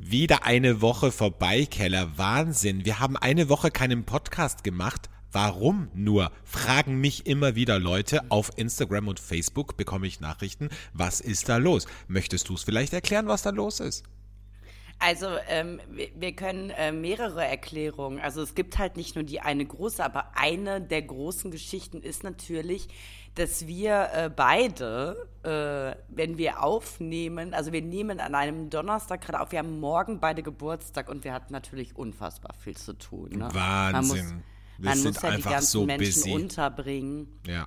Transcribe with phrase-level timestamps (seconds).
[0.00, 2.16] Wieder eine Woche vorbei, Keller.
[2.16, 2.84] Wahnsinn.
[2.84, 5.10] Wir haben eine Woche keinen Podcast gemacht.
[5.32, 6.30] Warum nur?
[6.44, 8.22] Fragen mich immer wieder Leute.
[8.30, 10.68] Auf Instagram und Facebook bekomme ich Nachrichten.
[10.92, 11.88] Was ist da los?
[12.06, 14.04] Möchtest du es vielleicht erklären, was da los ist?
[15.00, 15.80] Also ähm,
[16.14, 18.20] wir, können äh, mehrere Erklärungen.
[18.20, 22.22] Also es gibt halt nicht nur die eine große, aber eine der großen Geschichten ist
[22.22, 22.88] natürlich,
[23.34, 29.40] dass wir äh, beide, äh, wenn wir aufnehmen, also wir nehmen an einem Donnerstag gerade
[29.40, 33.30] auf, wir haben morgen beide Geburtstag und wir hatten natürlich unfassbar viel zu tun.
[33.30, 33.48] Ne?
[33.52, 33.92] Wahnsinn.
[33.92, 34.16] Man muss,
[34.78, 36.32] Wir man muss ja die ganzen so Menschen busy.
[36.32, 37.40] unterbringen.
[37.46, 37.66] Ja.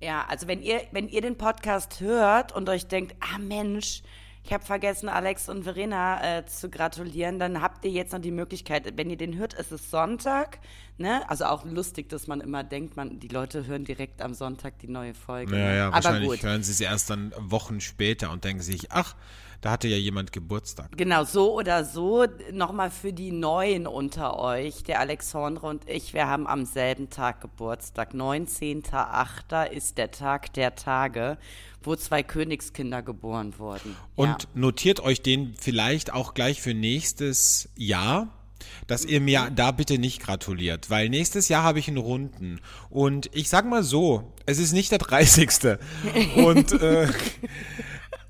[0.00, 4.02] Ja, also wenn ihr, wenn ihr den Podcast hört und euch denkt, ah Mensch,
[4.46, 8.30] ich habe vergessen, Alex und Verena äh, zu gratulieren, dann habt ihr jetzt noch die
[8.30, 10.60] Möglichkeit, wenn ihr den hört, es ist Sonntag,
[10.98, 11.28] ne?
[11.28, 14.86] Also auch lustig, dass man immer denkt, man, die Leute hören direkt am Sonntag die
[14.86, 15.58] neue Folge.
[15.58, 16.42] Ja, ja, Aber wahrscheinlich gut.
[16.44, 19.16] hören sie es erst dann Wochen später und denken sich, ach,
[19.60, 20.96] da hatte ja jemand Geburtstag.
[20.96, 26.26] Genau, so oder so, nochmal für die Neuen unter euch, der Alexandre und ich, wir
[26.26, 28.12] haben am selben Tag Geburtstag.
[28.12, 29.70] 19.08.
[29.70, 31.38] ist der Tag der Tage,
[31.82, 33.96] wo zwei Königskinder geboren wurden.
[34.14, 34.48] Und ja.
[34.54, 38.28] notiert euch den vielleicht auch gleich für nächstes Jahr,
[38.86, 42.60] dass ihr mir da bitte nicht gratuliert, weil nächstes Jahr habe ich einen Runden.
[42.90, 45.78] Und ich sag mal so, es ist nicht der 30.
[46.36, 47.08] Und äh,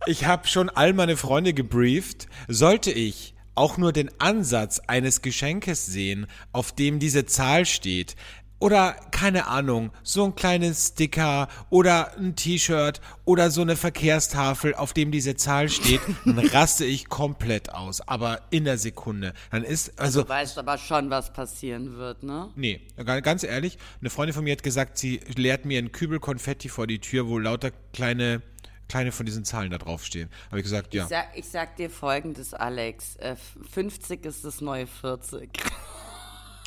[0.06, 2.26] ich habe schon all meine Freunde gebrieft.
[2.48, 8.14] Sollte ich auch nur den Ansatz eines Geschenkes sehen, auf dem diese Zahl steht,
[8.58, 14.94] oder keine Ahnung, so ein kleines Sticker oder ein T-Shirt oder so eine Verkehrstafel, auf
[14.94, 19.34] dem diese Zahl steht, dann raste ich komplett aus, aber in der Sekunde.
[19.50, 22.48] Dann ist also Du weißt aber schon, was passieren wird, ne?
[22.56, 26.18] Nee, ga- ganz ehrlich, eine Freundin von mir hat gesagt, sie leert mir einen Kübel
[26.18, 28.40] Konfetti vor die Tür, wo lauter kleine,
[28.88, 30.30] kleine von diesen Zahlen da draufstehen.
[30.46, 31.04] Habe ich gesagt, ja.
[31.04, 33.16] Ich sag, ich sag dir folgendes, Alex.
[33.16, 33.36] Äh,
[33.70, 35.50] 50 ist das neue 40.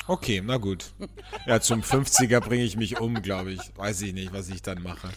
[0.06, 0.92] Okay, na gut.
[1.46, 3.60] Ja, zum 50er bringe ich mich um, glaube ich.
[3.76, 5.08] Weiß ich nicht, was ich dann mache.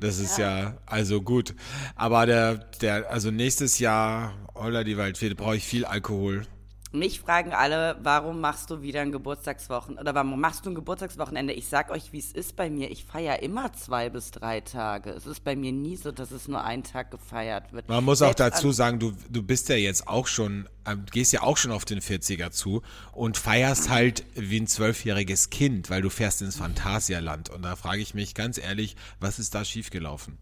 [0.00, 1.54] Das ist ja, also gut.
[1.94, 6.46] Aber der, der, also nächstes Jahr, holla die Waldfee, brauche ich viel Alkohol.
[6.92, 11.52] Mich fragen alle, warum machst du wieder ein Geburtstagswochen oder warum machst du ein Geburtstagswochenende?
[11.52, 12.90] Ich sag euch, wie es ist bei mir.
[12.90, 15.10] Ich feiere immer zwei bis drei Tage.
[15.10, 17.88] Es ist bei mir nie so, dass es nur einen Tag gefeiert wird.
[17.88, 21.04] Man muss auch Selbst dazu an- sagen, du, du bist ja jetzt auch schon, ähm,
[21.12, 25.90] gehst ja auch schon auf den 40er zu und feierst halt wie ein zwölfjähriges Kind,
[25.90, 27.50] weil du fährst ins Phantasialand.
[27.50, 30.38] Und da frage ich mich ganz ehrlich, was ist da schiefgelaufen?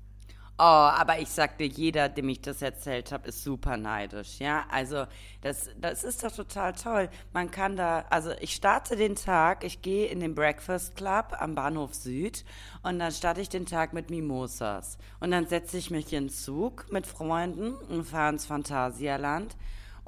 [0.60, 4.66] Oh, aber ich sag dir, jeder, dem ich das erzählt habe, ist super neidisch, ja.
[4.72, 5.06] Also
[5.40, 7.08] das, das ist doch total toll.
[7.32, 11.54] Man kann da, also ich starte den Tag, ich gehe in den Breakfast Club am
[11.54, 12.44] Bahnhof Süd
[12.82, 14.98] und dann starte ich den Tag mit Mimosas.
[15.20, 19.56] Und dann setze ich mich in den Zug mit Freunden und fahre ins Phantasialand.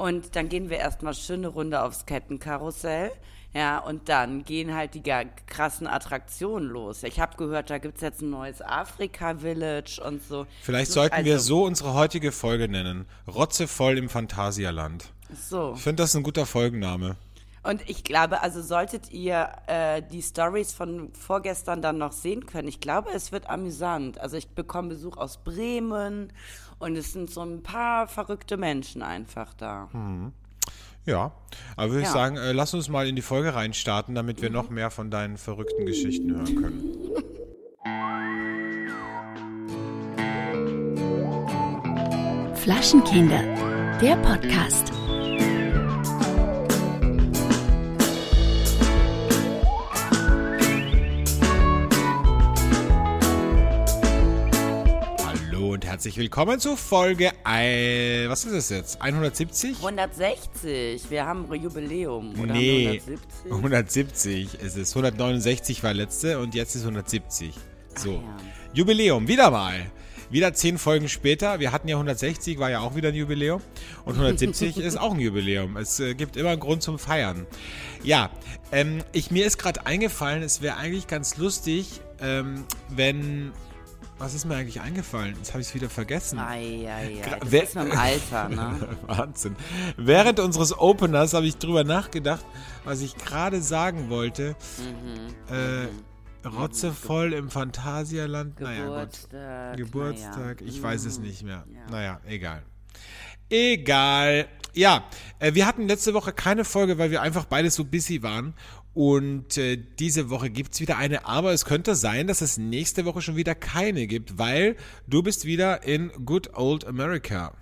[0.00, 3.12] Und dann gehen wir erstmal schöne Runde aufs Kettenkarussell.
[3.52, 5.02] Ja, und dann gehen halt die
[5.46, 7.02] krassen Attraktionen los.
[7.02, 10.46] Ich habe gehört, da gibt's jetzt ein neues Afrika-Village und so.
[10.62, 13.04] Vielleicht So, sollten wir also, so unsere heutige Folge nennen.
[13.28, 15.12] Rotzevoll im Phantasialand.
[15.34, 15.74] So.
[15.76, 17.16] Ich finde das ein guter Folgenname.
[17.62, 22.68] Und ich glaube, also solltet ihr äh, die Stories von vorgestern dann noch sehen können,
[22.68, 24.18] ich glaube, es wird amüsant.
[24.18, 26.32] Also ich bekomme Besuch aus Bremen
[26.80, 29.88] und es sind so ein paar verrückte Menschen einfach da.
[31.06, 31.32] Ja,
[31.76, 32.12] aber würde ich Ja.
[32.12, 35.38] sagen, äh, lass uns mal in die Folge reinstarten, damit wir noch mehr von deinen
[35.38, 36.84] verrückten Geschichten hören können.
[42.56, 43.42] Flaschenkinder,
[44.00, 44.92] der Podcast.
[55.90, 59.74] Herzlich willkommen zu Folge, ein, was ist es jetzt, 170?
[59.78, 62.32] 160, wir haben ein Jubiläum.
[62.40, 63.02] Oder Nee,
[63.42, 63.50] wir 170?
[63.50, 64.90] 170 ist es.
[64.90, 67.56] 169 war letzte und jetzt ist 170.
[67.96, 68.22] So, ja.
[68.72, 69.90] Jubiläum, wieder mal.
[70.30, 71.58] Wieder zehn Folgen später.
[71.58, 73.60] Wir hatten ja 160, war ja auch wieder ein Jubiläum.
[74.04, 75.76] Und 170 ist auch ein Jubiläum.
[75.76, 77.48] Es äh, gibt immer einen Grund zum Feiern.
[78.04, 78.30] Ja,
[78.70, 83.50] ähm, ich, mir ist gerade eingefallen, es wäre eigentlich ganz lustig, ähm, wenn...
[84.20, 85.34] Was ist mir eigentlich eingefallen?
[85.38, 86.38] Jetzt habe ich es wieder vergessen.
[86.38, 87.38] Ei, ei, ei.
[87.40, 88.98] Das ist mit dem Alter, ne?
[89.06, 89.56] Wahnsinn.
[89.96, 92.44] Während unseres Openers habe ich drüber nachgedacht,
[92.84, 94.56] was ich gerade sagen wollte.
[94.78, 95.54] Mhm.
[95.54, 98.60] Äh, rotzevoll im Phantasialand.
[98.60, 98.96] Naja, gut.
[99.30, 99.76] Geburtstag.
[99.78, 100.70] Geburtstag, naja.
[100.70, 101.24] ich weiß es Mhm.
[101.24, 101.64] nicht mehr.
[101.74, 101.90] Ja.
[101.90, 102.62] Naja, egal.
[103.48, 104.48] Egal.
[104.74, 105.04] Ja,
[105.40, 108.54] äh, wir hatten letzte Woche keine Folge, weil wir einfach beide so busy waren.
[108.92, 113.22] Und äh, diese Woche gibt's wieder eine, aber es könnte sein, dass es nächste Woche
[113.22, 114.76] schon wieder keine gibt, weil
[115.06, 117.52] du bist wieder in Good Old America.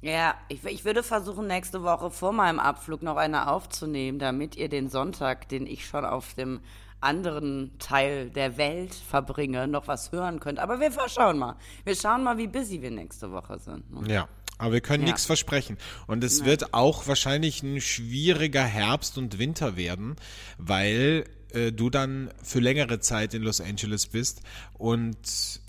[0.00, 4.68] Ja, ich, ich würde versuchen, nächste Woche vor meinem Abflug noch eine aufzunehmen, damit ihr
[4.68, 6.60] den Sonntag, den ich schon auf dem
[7.00, 10.58] anderen Teil der Welt verbringe, noch was hören könnt.
[10.58, 11.56] Aber wir schauen mal.
[11.84, 13.90] Wir schauen mal, wie busy wir nächste Woche sind.
[13.92, 14.12] ne?
[14.12, 14.28] Ja.
[14.64, 15.08] Aber wir können Ja.
[15.10, 15.76] nichts versprechen.
[16.06, 20.16] Und es wird auch wahrscheinlich ein schwieriger Herbst und Winter werden,
[20.56, 24.40] weil äh, du dann für längere Zeit in Los Angeles bist
[24.72, 25.18] und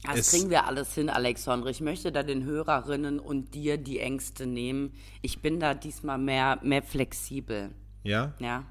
[0.03, 1.69] Das es kriegen wir alles hin, Alexandre.
[1.71, 4.93] Ich möchte da den Hörerinnen und dir die Ängste nehmen.
[5.21, 7.71] Ich bin da diesmal mehr, mehr flexibel.
[8.03, 8.63] ja Ja,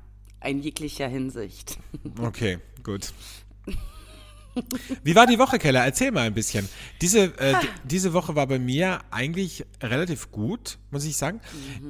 [0.42, 1.78] in jeglicher Hinsicht.
[2.18, 3.12] okay gut.
[5.02, 5.84] Wie war die Woche, Keller?
[5.84, 6.68] Erzähl mal ein bisschen.
[7.00, 7.54] Diese, äh,
[7.84, 11.40] diese Woche war bei mir eigentlich relativ gut, muss ich sagen.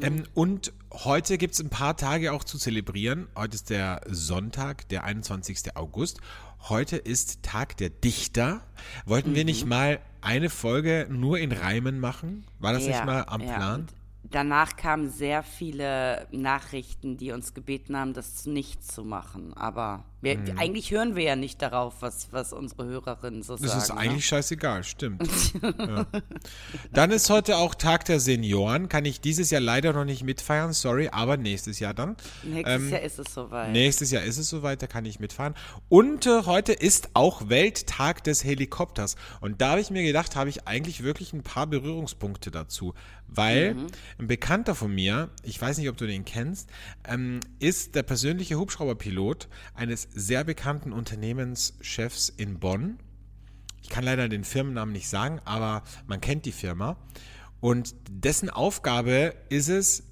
[0.01, 3.29] Ähm, und heute gibt es ein paar Tage auch zu zelebrieren.
[3.37, 5.77] Heute ist der Sonntag, der 21.
[5.77, 6.21] August.
[6.69, 8.63] Heute ist Tag der Dichter.
[9.05, 12.47] Wollten wir nicht mal eine Folge nur in Reimen machen?
[12.59, 13.57] War das nicht mal am ja.
[13.57, 13.89] Plan?
[14.31, 19.53] Danach kamen sehr viele Nachrichten, die uns gebeten haben, das nicht zu machen.
[19.55, 20.59] Aber wir, Mhm.
[20.59, 23.81] eigentlich hören wir ja nicht darauf, was, was unsere Hörerinnen so Das sagen.
[23.83, 23.97] ist ne?
[23.99, 25.23] eigentlich scheißegal, stimmt.
[25.63, 26.07] ja.
[26.93, 28.89] Dann ist heute auch Tag der Senioren.
[28.89, 32.17] Kann ich dieses Jahr leider noch nicht mitfeiern, sorry, aber nächstes Jahr dann.
[32.43, 33.73] Nächstes ähm, Jahr ist es soweit.
[33.73, 35.55] Nächstes Jahr ist es soweit, da kann ich mitfahren.
[35.89, 39.17] Und äh, heute ist auch Welttag des Helikopters.
[39.41, 42.95] Und da habe ich mir gedacht, habe ich eigentlich wirklich ein paar Berührungspunkte dazu.
[43.27, 43.77] Weil
[44.19, 46.69] ein Bekannter von mir, ich weiß nicht, ob du den kennst,
[47.09, 52.99] ähm, ist der persönliche Hubschrauberpilot eines sehr bekannten Unternehmenschefs in Bonn.
[53.83, 56.97] Ich kann leider den Firmennamen nicht sagen, aber man kennt die Firma.
[57.61, 60.05] Und dessen Aufgabe ist es,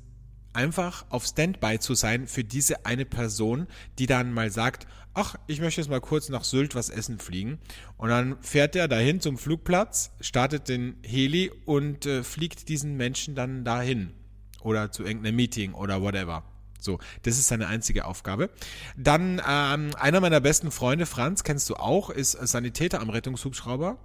[0.53, 3.67] einfach auf Standby zu sein für diese eine Person,
[3.99, 7.59] die dann mal sagt, ach, ich möchte jetzt mal kurz nach Sylt was essen fliegen.
[7.97, 13.35] Und dann fährt er dahin zum Flugplatz, startet den Heli und äh, fliegt diesen Menschen
[13.35, 14.13] dann dahin.
[14.61, 16.45] Oder zu irgendeinem Meeting oder whatever.
[16.83, 18.51] So, das ist seine einzige Aufgabe.
[18.97, 23.99] Dann ähm, einer meiner besten Freunde, Franz, kennst du auch, ist Sanitäter am Rettungshubschrauber.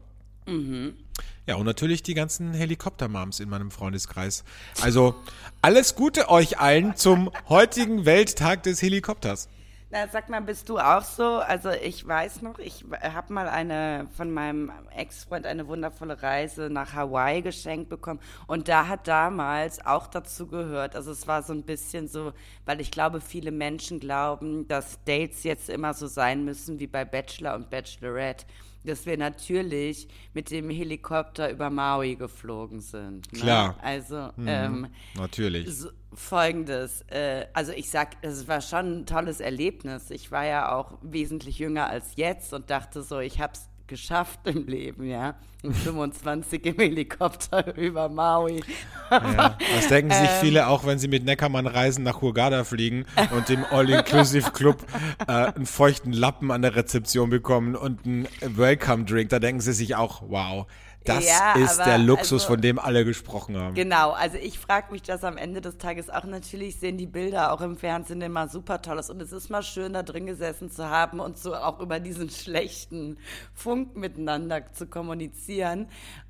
[1.45, 4.43] Ja, und natürlich die ganzen Helikoptermoms in meinem Freundeskreis.
[4.81, 5.15] Also
[5.61, 9.49] alles Gute euch allen zum heutigen Welttag des Helikopters.
[9.89, 11.37] Na, sag mal, bist du auch so?
[11.37, 16.93] Also ich weiß noch, ich habe mal eine von meinem Ex-Freund eine wundervolle Reise nach
[16.93, 21.63] Hawaii geschenkt bekommen und da hat damals auch dazu gehört, also es war so ein
[21.63, 22.33] bisschen so,
[22.65, 27.05] weil ich glaube, viele Menschen glauben, dass Dates jetzt immer so sein müssen wie bei
[27.05, 28.45] Bachelor und Bachelorette,
[28.87, 33.31] dass wir natürlich mit dem Helikopter über Maui geflogen sind.
[33.33, 33.39] Ne?
[33.39, 33.75] Klar.
[33.81, 35.67] Also ähm, Natürlich.
[35.75, 40.09] so, Folgendes, äh, also ich sag, es war schon ein tolles Erlebnis.
[40.09, 44.67] Ich war ja auch wesentlich jünger als jetzt und dachte so, ich hab's geschafft im
[44.67, 45.35] Leben, ja.
[45.63, 48.61] Mit 25 im Helikopter über Maui.
[49.09, 49.57] Ja.
[49.75, 50.39] Das denken sich Ähm.
[50.41, 53.05] viele auch, wenn sie mit Neckermann reisen nach Hurghada fliegen
[53.35, 54.85] und im All-Inclusive-Club
[55.27, 59.29] äh, einen feuchten Lappen an der Rezeption bekommen und einen Welcome-Drink.
[59.29, 60.67] Da denken sie sich auch, wow,
[61.07, 63.73] das Ja, ist der Luxus, also- von dem alle gesprochen haben.
[63.75, 66.23] Genau, also ich frage mich das am Ende des Tages auch.
[66.23, 69.09] Natürlich sehen die Bilder auch im Fernsehen immer super toll aus.
[69.09, 72.29] Und es ist mal schön, da drin gesessen zu haben und so auch über diesen
[72.29, 73.17] schlechten
[73.53, 75.87] Funk miteinander zu kommunizieren.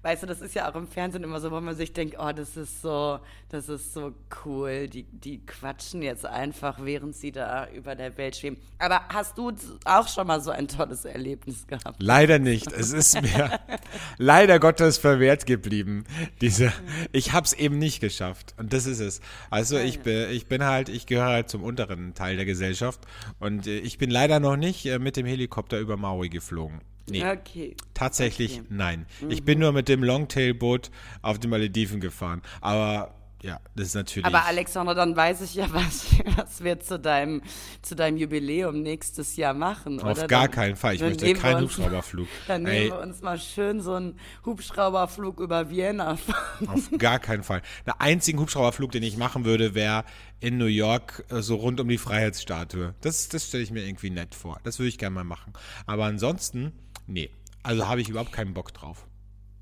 [0.07, 2.31] Weißt du, das ist ja auch im Fernsehen immer so, wo man sich denkt, oh,
[2.31, 3.19] das ist so,
[3.50, 4.13] das ist so
[4.45, 4.88] cool.
[4.88, 8.56] Die, die quatschen jetzt einfach, während sie da über der Welt schweben.
[8.80, 9.52] Aber hast du
[9.83, 11.97] auch schon mal so ein tolles Erlebnis gehabt?
[12.02, 12.71] Leider nicht.
[12.71, 13.59] Es ist mir
[14.18, 16.06] leider Gottes verwehrt geblieben.
[16.40, 16.71] Diese,
[17.11, 18.56] ich habe es eben nicht geschafft.
[18.56, 19.19] Und das ist es.
[19.49, 23.02] Also ich bin, ich bin halt, ich gehöre halt zum unteren Teil der Gesellschaft.
[23.42, 26.80] Und äh, ich bin leider noch nicht äh, mit dem Helikopter über Maui geflogen.
[27.09, 27.26] Nee.
[27.26, 27.76] Okay.
[27.94, 28.68] Tatsächlich Okay.
[28.69, 29.06] nein.
[29.30, 32.42] Ich bin nur mit dem Longtail-Boot auf den Malediven gefahren.
[32.61, 34.26] Aber ja, das ist natürlich.
[34.26, 37.44] Aber Alexander, dann weiß ich ja, was, was wir zu deinem,
[37.83, 39.99] zu deinem Jubiläum nächstes Jahr machen.
[40.02, 40.28] auf oder?
[40.28, 40.95] gar Dann- keinen Fall.
[40.95, 42.28] Ich möchte keinen Hubschrauberflug.
[42.47, 46.18] Dann Ey, nehmen wir uns mal schön so einen Hubschrauberflug über Vienna.
[46.68, 47.61] Auf gar keinen Fall.
[47.85, 50.04] Der einzige Hubschrauberflug, den ich machen würde, wäre
[50.40, 52.95] in New York äh, so rund um die Freiheitsstatue.
[53.02, 54.59] Das, das stelle ich mir irgendwie nett vor.
[54.64, 55.54] Das würde ich gerne mal machen.
[55.85, 56.73] Aber ansonsten,
[57.07, 57.30] nee.
[57.64, 59.07] Also habe ich überhaupt keinen Bock drauf.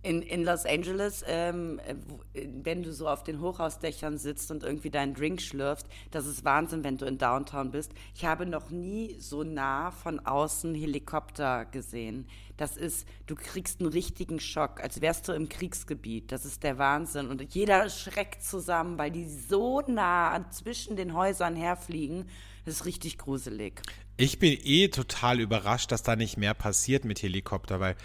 [0.04, 1.96] In, in Los Angeles, ähm, äh,
[2.62, 6.84] wenn du so auf den Hochhausdächern sitzt und irgendwie deinen Drink schlürfst, das ist Wahnsinn,
[6.84, 7.92] wenn du in Downtown bist.
[8.14, 12.28] Ich habe noch nie so nah von außen Helikopter gesehen.
[12.56, 16.32] Das ist, du kriegst einen richtigen Schock, als wärst du im Kriegsgebiet.
[16.32, 17.30] Das ist der Wahnsinn.
[17.30, 22.30] Und jeder schreckt zusammen, weil die so nah zwischen den Häusern herfliegen.
[22.66, 23.82] Das ist richtig gruselig.
[24.18, 27.96] Ich bin eh total überrascht, dass da nicht mehr passiert mit Helikopter, weil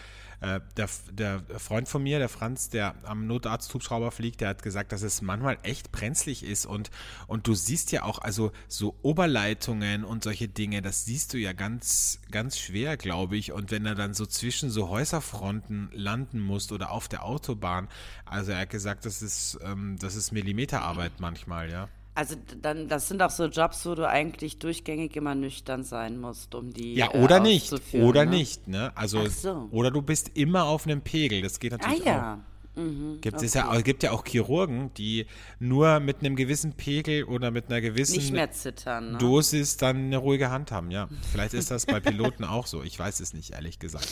[0.42, 4.90] Äh, der, der Freund von mir, der Franz, der am Notarzt-Hubschrauber fliegt, der hat gesagt,
[4.90, 6.90] dass es manchmal echt brenzlig ist und,
[7.26, 11.52] und du siehst ja auch, also so Oberleitungen und solche Dinge, das siehst du ja
[11.52, 13.52] ganz, ganz schwer, glaube ich.
[13.52, 17.88] Und wenn er dann so zwischen so Häuserfronten landen muss oder auf der Autobahn,
[18.24, 21.90] also er hat gesagt, das ist, ähm, das ist Millimeterarbeit manchmal, ja.
[22.14, 26.54] Also dann, das sind auch so Jobs, wo du eigentlich durchgängig immer nüchtern sein musst,
[26.54, 27.72] um die Ja, oder äh, nicht.
[27.94, 28.30] Oder ne?
[28.32, 28.92] nicht, ne?
[28.96, 29.68] Also, so.
[29.70, 31.42] oder du bist immer auf einem Pegel.
[31.42, 32.06] Das geht Ah natürlich auch.
[32.06, 32.40] ja.
[32.76, 35.26] Mhm, Gibt es ja, gibt ja auch Chirurgen, die
[35.58, 38.20] nur mit einem gewissen Pegel oder mit einer gewissen
[38.52, 39.12] zittern.
[39.12, 39.18] Ne?
[39.18, 41.08] Dosis dann eine ruhige Hand haben, ja.
[41.32, 42.82] Vielleicht ist das bei Piloten auch so.
[42.82, 44.08] Ich weiß es nicht, ehrlich gesagt.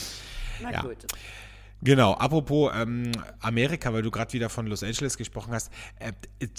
[0.61, 0.81] Na ja.
[0.81, 1.05] gut.
[1.81, 6.11] Genau, apropos ähm, Amerika, weil du gerade wieder von Los Angeles gesprochen hast, äh,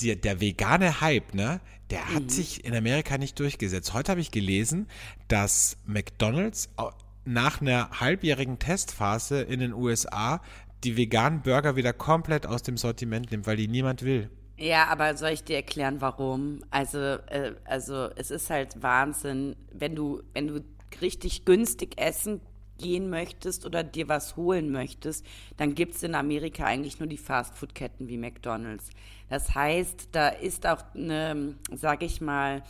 [0.03, 1.61] der, der vegane Hype, ne,
[1.91, 2.29] der hat Mhm.
[2.31, 3.93] sich in Amerika nicht durchgesetzt.
[3.93, 4.87] Heute habe ich gelesen,
[5.29, 6.93] dass McDonald's au-
[7.27, 10.41] nach einer halbjährigen Testphase in den USA
[10.85, 14.31] die veganen Burger wieder komplett aus dem Sortiment nimmt, weil die niemand will.
[14.57, 16.62] Ja, aber soll ich dir erklären, warum?
[16.71, 20.61] Also, äh, also es ist halt Wahnsinn, wenn du, wenn du
[21.03, 22.41] richtig günstig essen
[22.81, 28.09] gehen möchtest oder dir was holen möchtest, dann gibt's in Amerika eigentlich nur die Fastfood-Ketten
[28.09, 28.91] wie McDonald's.
[29.29, 32.63] Das heißt, da ist auch eine, sag ich mal,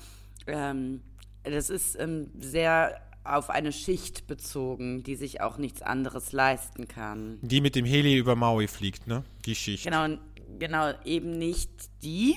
[0.46, 1.00] ähm,
[1.44, 7.38] das ist ähm, sehr auf eine Schicht bezogen, die sich auch nichts anderes leisten kann.
[7.42, 9.24] Die mit dem Heli über Maui fliegt, ne?
[9.46, 9.84] Die Schicht.
[9.84, 10.16] Genau,
[10.58, 11.70] genau, eben nicht
[12.02, 12.36] die.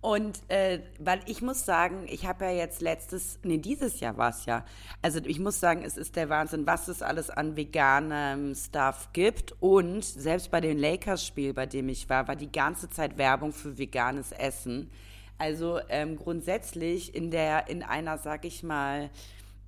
[0.00, 4.30] Und äh, weil ich muss sagen, ich habe ja jetzt letztes, nee, dieses Jahr war
[4.30, 4.64] es ja.
[5.02, 9.54] Also ich muss sagen, es ist der Wahnsinn, was es alles an veganem Stuff gibt.
[9.60, 13.76] Und selbst bei dem Lakers-Spiel, bei dem ich war, war die ganze Zeit Werbung für
[13.76, 14.88] veganes Essen.
[15.36, 19.10] Also ähm, grundsätzlich in der, in einer, sag ich mal,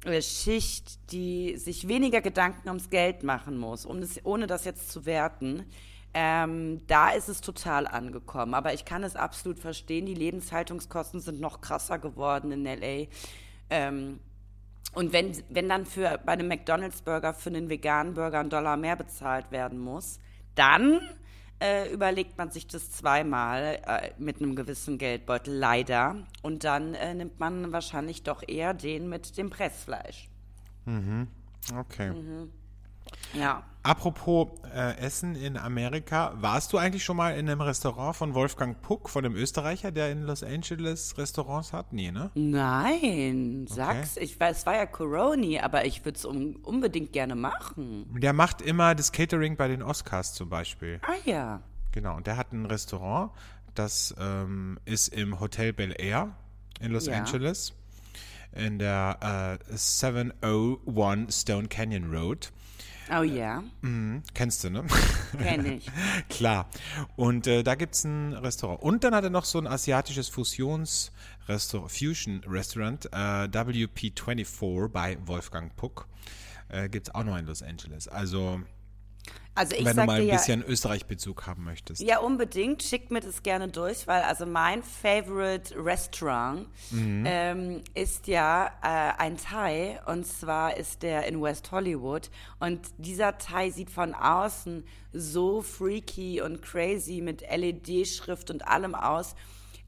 [0.05, 4.91] äh, Schicht, die sich weniger Gedanken ums Geld machen muss, um das, ohne das jetzt
[4.91, 5.65] zu werten,
[6.15, 8.55] ähm, da ist es total angekommen.
[8.55, 13.07] Aber ich kann es absolut verstehen, die Lebenshaltungskosten sind noch krasser geworden in LA.
[13.71, 14.21] Ähm,
[14.95, 18.97] und wenn, wenn dann für bei einem McDonalds-Burger für einen veganen Burger ein Dollar mehr
[18.97, 20.19] bezahlt werden muss,
[20.57, 21.01] dann
[21.61, 26.17] äh, überlegt man sich das zweimal äh, mit einem gewissen Geldbeutel, leider.
[26.43, 30.29] Und dann äh, nimmt man wahrscheinlich doch eher den mit dem Pressfleisch.
[31.79, 32.11] Okay.
[32.11, 32.51] Mhm.
[33.35, 33.63] Ja.
[33.83, 38.81] Apropos äh, Essen in Amerika, warst du eigentlich schon mal in einem Restaurant von Wolfgang
[38.83, 41.91] Puck, von dem Österreicher, der in Los Angeles Restaurants hat?
[41.95, 42.31] Nee, ne?
[42.35, 44.19] Nein, sag's.
[44.19, 48.07] Ich weiß, es war ja Coroni, aber ich würde es um, unbedingt gerne machen.
[48.21, 51.01] Der macht immer das Catering bei den Oscars zum Beispiel.
[51.03, 51.63] Ah ja.
[51.93, 53.31] Genau, und der hat ein Restaurant,
[53.75, 56.37] das ähm, ist im Hotel Bel Air
[56.81, 57.15] in Los Ja.
[57.15, 57.73] Angeles,
[58.53, 62.53] in der äh, 701 Stone Canyon Road.
[63.13, 64.85] Oh ja, Mhm, kennst du, ne?
[65.37, 65.91] kenne ich.
[66.29, 66.69] Klar.
[67.17, 68.81] Und äh, da gibt es ein Restaurant.
[68.83, 76.07] Und dann hat er noch so ein asiatisches Fusions-Restaurant, Fusion-Restaurant, äh, WP24 bei Wolfgang Puck.
[76.69, 78.07] Äh, gibt es auch noch in Los Angeles.
[78.07, 78.61] Also,
[79.55, 82.01] Also ich wenn du mal ein ja, bisschen Österreich-Bezug haben möchtest.
[82.01, 87.25] ja unbedingt, schickt mir das gerne durch, weil also mein favorite Restaurant Mhm.
[87.27, 92.31] ähm, ist ja äh, ein Thai und zwar ist der in West Hollywood
[92.61, 99.35] und dieser Thai sieht von außen so freaky und crazy mit LED-Schrift und allem aus.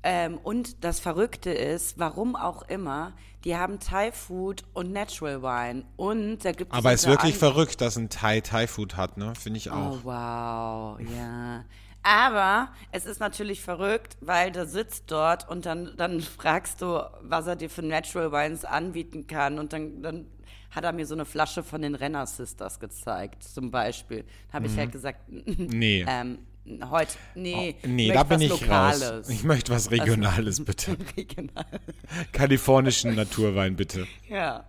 [0.05, 3.13] Ähm, und das Verrückte ist, warum auch immer,
[3.45, 5.85] die haben Thai-Food und Natural Wine.
[5.97, 9.17] Und da gibt es Aber es ist wirklich anderem- verrückt, dass ein Thai Thai-Food hat,
[9.17, 9.33] ne?
[9.37, 9.99] Finde ich auch.
[9.99, 11.65] Oh, wow, ja.
[12.05, 17.47] Aber es ist natürlich verrückt, weil der sitzt dort und dann, dann fragst du, was
[17.47, 19.61] er dir für Natural Wines anbieten kann.
[19.61, 20.27] Und dann, dann
[20.71, 24.25] hat er mir so eine Flasche von den Renner Sisters gezeigt, zum Beispiel.
[24.49, 26.05] Da habe ich halt gesagt, Nee.
[26.09, 26.39] ähm,
[26.91, 28.61] heute, nee, Oh, nee, da bin ich raus.
[29.01, 29.29] Lokales.
[29.29, 30.97] Ich möchte was Regionales, bitte.
[31.17, 31.65] Regional.
[32.33, 34.07] Kalifornischen Naturwein, bitte.
[34.29, 34.65] Ja.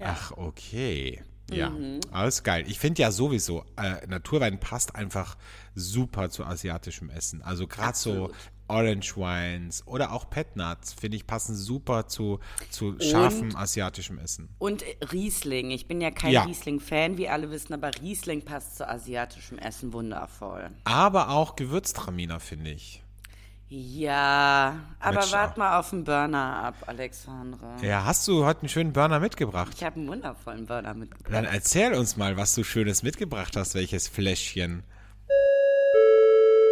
[0.00, 1.22] Ach, okay.
[1.52, 2.00] Ja, Mhm.
[2.10, 2.64] alles geil.
[2.68, 5.36] Ich finde ja sowieso, äh, Naturwein passt einfach
[5.74, 7.42] super zu asiatischem Essen.
[7.42, 8.30] Also gerade so
[8.68, 12.40] Orange Wines oder auch Pet Nuts, finde ich, passen super zu,
[12.70, 14.48] zu scharfem asiatischem Essen.
[14.58, 15.70] Und Riesling.
[15.70, 16.44] Ich bin ja kein Ja.
[16.44, 20.70] Riesling-Fan, wie alle wissen, aber Riesling passt zu asiatischem Essen wundervoll.
[20.84, 23.02] Aber auch Gewürztraminer, finde ich.
[23.68, 27.76] Ja, aber wart mal auf den Burner ab, Alexandra.
[27.82, 29.72] Ja, hast du heute einen schönen Burner mitgebracht?
[29.74, 31.32] Ich habe einen wundervollen Burner mitgebracht.
[31.32, 34.84] Dann erzähl uns mal, was du Schönes mitgebracht hast, welches Fläschchen.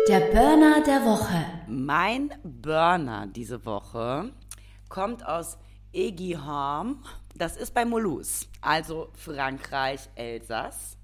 [0.08, 1.44] Der Burner der Woche.
[1.68, 4.32] Mein Burner diese Woche
[4.88, 5.56] kommt aus
[5.92, 7.04] Egiham.
[7.36, 10.96] Das ist bei Mulhouse, also Frankreich, Elsass.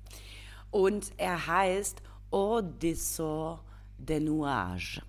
[0.72, 2.02] Und er heißt
[2.32, 3.60] Au dessous
[3.98, 5.00] des Nuages.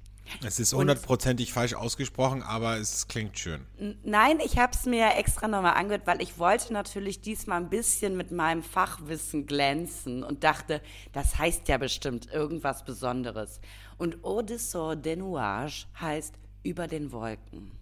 [0.46, 3.66] Es ist hundertprozentig falsch ausgesprochen, aber es klingt schön.
[4.04, 8.16] Nein, ich habe es mir extra nochmal angehört, weil ich wollte natürlich diesmal ein bisschen
[8.16, 10.82] mit meinem Fachwissen glänzen und dachte,
[11.14, 13.60] das heißt ja bestimmt irgendwas Besonderes.
[13.98, 17.79] Und Au dessous des Nuages heißt über den Wolken.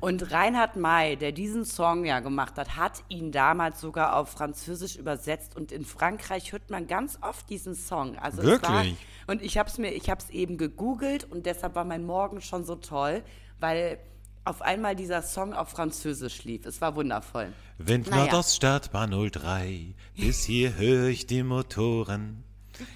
[0.00, 4.96] Und Reinhard May, der diesen Song ja gemacht hat, hat ihn damals sogar auf Französisch
[4.96, 8.16] übersetzt und in Frankreich hört man ganz oft diesen Song.
[8.18, 8.96] Also Es war, Wirklich?
[9.26, 12.40] und ich habe es mir, ich habe es eben gegoogelt und deshalb war mein Morgen
[12.40, 13.22] schon so toll,
[13.58, 13.98] weil
[14.44, 16.64] auf einmal dieser Song auf Französisch lief.
[16.64, 17.52] Es war wundervoll.
[17.78, 18.24] Wind Naja.
[18.24, 22.44] Nordost Startbahn 03, bis hier höre ich die Motoren.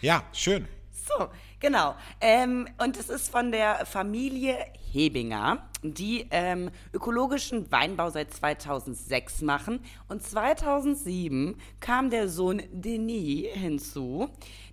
[0.01, 0.67] Ja, schön.
[0.91, 1.29] So,
[1.61, 1.95] genau.
[2.21, 4.57] Ähm, und es ist von der Familie
[4.93, 9.81] Hebinger, die ähm, ökologischen Weinbau seit 2006 machen.
[10.09, 14.29] Und 2007 kam der Sohn Denis hinzu,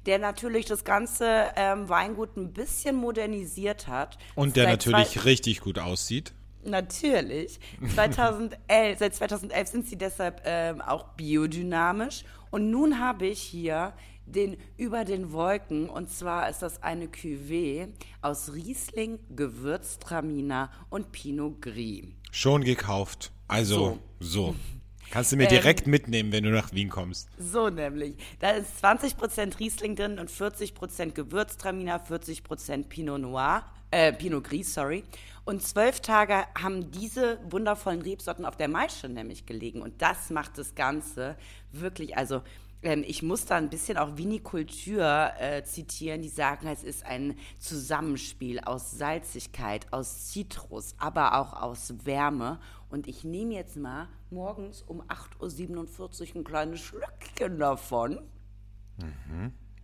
[0.05, 4.17] der natürlich das ganze ähm, Weingut ein bisschen modernisiert hat.
[4.35, 6.33] Und der Seit natürlich richtig gut aussieht.
[6.63, 7.59] Natürlich.
[7.95, 12.23] 2011, seit 2011 sind sie deshalb ähm, auch biodynamisch.
[12.51, 13.93] Und nun habe ich hier
[14.31, 15.89] den Über den Wolken.
[15.89, 17.87] Und zwar ist das eine Cuvée
[18.21, 22.05] aus Riesling, Gewürztraminer und Pinot Gris.
[22.31, 23.31] Schon gekauft.
[23.47, 24.55] Also, so.
[25.11, 27.27] Kannst du mir Ähm, direkt mitnehmen, wenn du nach Wien kommst.
[27.37, 28.15] So nämlich.
[28.39, 35.03] Da ist 20% Riesling drin und 40% Gewürztraminer, 40% Pinot Noir, äh, Pinot Gris, sorry.
[35.43, 39.81] Und zwölf Tage haben diese wundervollen Rebsorten auf der Maische nämlich gelegen.
[39.81, 41.35] Und das macht das Ganze
[41.73, 42.41] wirklich, also
[42.83, 47.35] ähm, ich muss da ein bisschen auch Vinikultur äh, zitieren, die sagen, es ist ein
[47.59, 52.59] Zusammenspiel aus Salzigkeit, aus Zitrus, aber auch aus Wärme.
[52.89, 58.19] Und ich nehme jetzt mal morgens um 8.47 Uhr ein kleines Schlückchen davon.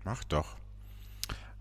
[0.03, 0.57] Mach doch.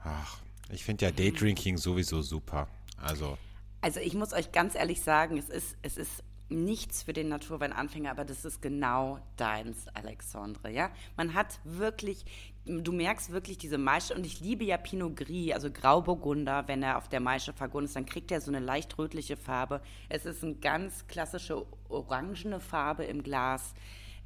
[0.02, 0.38] Ach,
[0.70, 2.68] ich finde ja Daydrinking sowieso super.
[3.00, 3.36] Also,
[3.80, 8.10] Also ich muss euch ganz ehrlich sagen, es ist, es ist nichts für den Naturweinanfänger,
[8.10, 10.90] aber das ist genau deins, Alexandre, ja?
[11.16, 12.24] Man hat wirklich,
[12.64, 16.98] du merkst wirklich diese Maische und ich liebe ja Pinot Gris, also Grauburgunder, wenn er
[16.98, 19.80] auf der Maische ist, dann kriegt er so eine leicht rötliche Farbe.
[20.08, 23.74] Es ist eine ganz klassische orangene Farbe im Glas.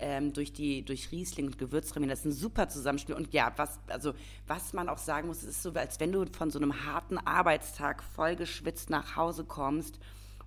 [0.03, 2.12] Ähm, durch die durch Riesling und Gewürztraminer.
[2.12, 3.14] Das ist ein super Zusammenspiel.
[3.14, 4.14] Und ja, was, also,
[4.47, 7.18] was man auch sagen muss, es ist so, als wenn du von so einem harten
[7.18, 10.01] Arbeitstag voll geschwitzt nach Hause kommst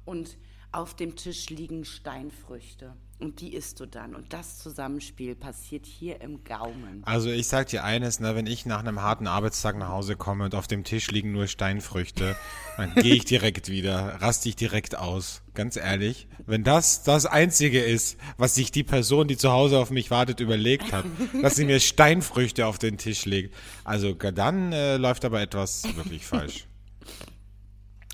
[0.05, 0.37] und
[0.73, 2.93] auf dem Tisch liegen Steinfrüchte.
[3.19, 4.15] Und die isst du dann.
[4.15, 7.03] Und das Zusammenspiel passiert hier im Gaumen.
[7.05, 10.43] also ich sag dir eines, ne, wenn ich nach einem harten Arbeitstag nach Hause komme
[10.45, 12.35] und auf dem Tisch liegen nur Steinfrüchte,
[12.75, 15.41] dann gehe ich direkt wieder, raste ich direkt aus.
[15.53, 19.89] Ganz ehrlich, wenn das das Einzige ist, was sich die Person, die zu Hause auf
[19.89, 21.05] mich wartet, überlegt hat,
[21.41, 23.55] dass sie mir Steinfrüchte auf den Tisch legt,
[23.85, 26.65] also dann äh, läuft aber etwas wirklich falsch.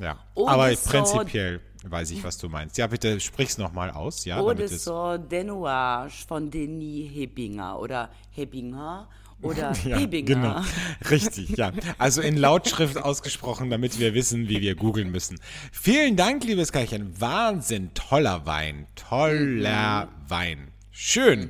[0.01, 2.77] Ja, Oh, aber so- prinzipiell weiß ich, was du meinst.
[2.77, 9.07] Ja, bitte sprich's nochmal aus, ja, Sort Denouage von Denis Hebinger oder Hebinger
[9.41, 10.25] oder Ja, Hebinger.
[10.25, 10.61] genau.
[11.09, 11.71] Richtig, ja.
[11.97, 15.39] Also in Lautschrift ausgesprochen, damit wir wissen, wie wir googeln müssen.
[15.71, 17.19] Vielen Dank, liebes Kerlchen.
[17.19, 18.87] Wahnsinn, toller Wein.
[18.95, 20.71] Toller Wein.
[20.91, 21.49] Schön.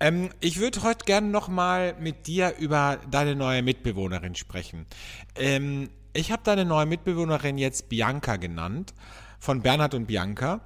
[0.00, 4.86] Ähm, ich würde heute gerne noch mal mit dir über deine neue Mitbewohnerin sprechen.
[5.36, 8.94] Ähm, ich habe deine neue Mitbewohnerin jetzt Bianca genannt,
[9.38, 10.60] von Bernhard und Bianca.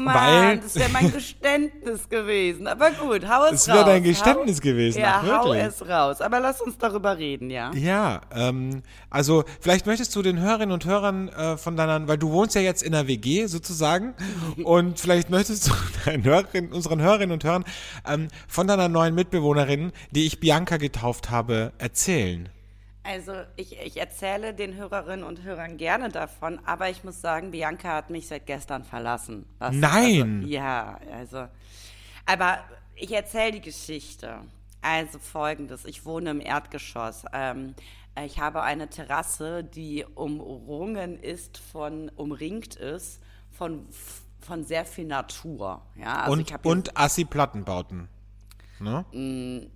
[0.00, 2.66] Mann, Weil- das wäre mein Geständnis gewesen.
[2.66, 3.76] Aber gut, hau es Es raus.
[3.76, 6.22] wäre dein Geständnis hau, gewesen, Ja, ach, hau es raus.
[6.22, 7.70] Aber lass uns darüber reden, ja?
[7.74, 12.30] Ja, ähm, also vielleicht möchtest du den Hörerinnen und Hörern äh, von deiner, weil du
[12.30, 14.14] wohnst ja jetzt in der WG sozusagen
[14.64, 15.72] und vielleicht möchtest du
[16.06, 17.64] deinen Hörerinnen, unseren Hörerinnen und Hörern
[18.08, 22.48] ähm, von deiner neuen Mitbewohnerin, die ich Bianca getauft habe, erzählen.
[23.04, 27.96] Also ich, ich erzähle den Hörerinnen und Hörern gerne davon, aber ich muss sagen, Bianca
[27.96, 29.46] hat mich seit gestern verlassen.
[29.58, 30.40] Was, Nein!
[30.42, 31.48] Also, ja, also.
[32.26, 32.58] Aber
[32.94, 34.38] ich erzähle die Geschichte.
[34.82, 37.24] Also folgendes, ich wohne im Erdgeschoss.
[37.32, 37.74] Ähm,
[38.24, 43.86] ich habe eine Terrasse, die umrungen ist von, umringt ist von,
[44.40, 45.82] von sehr viel Natur.
[45.96, 48.08] Ja, also und und Assi-Plattenbauten.
[48.82, 49.70] Ne?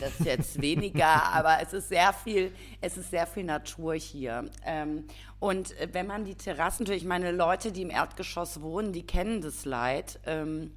[0.00, 4.50] Das ist jetzt weniger, aber es ist sehr viel, es ist sehr viel Natur hier.
[4.64, 5.04] Ähm,
[5.38, 9.40] und äh, wenn man die Terrassen, natürlich meine Leute, die im Erdgeschoss wohnen, die kennen
[9.40, 10.18] das Leid.
[10.26, 10.72] Ähm,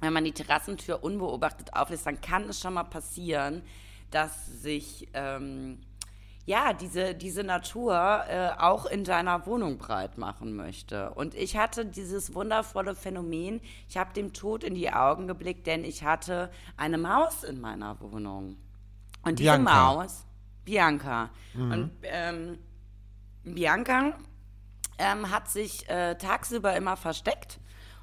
[0.00, 3.62] wenn man die Terrassentür unbeobachtet auflässt, dann kann es schon mal passieren,
[4.10, 5.78] dass sich ähm,
[6.46, 11.10] ja, diese, diese Natur äh, auch in deiner Wohnung breit machen möchte.
[11.10, 15.84] Und ich hatte dieses wundervolle Phänomen, ich habe dem Tod in die Augen geblickt, denn
[15.84, 18.56] ich hatte eine Maus in meiner Wohnung.
[19.22, 19.92] Und diese Bianca.
[19.92, 20.24] Maus,
[20.64, 21.30] Bianca.
[21.54, 22.58] Und ähm,
[23.42, 24.16] Bianca
[24.98, 27.58] ähm, hat sich äh, tagsüber immer versteckt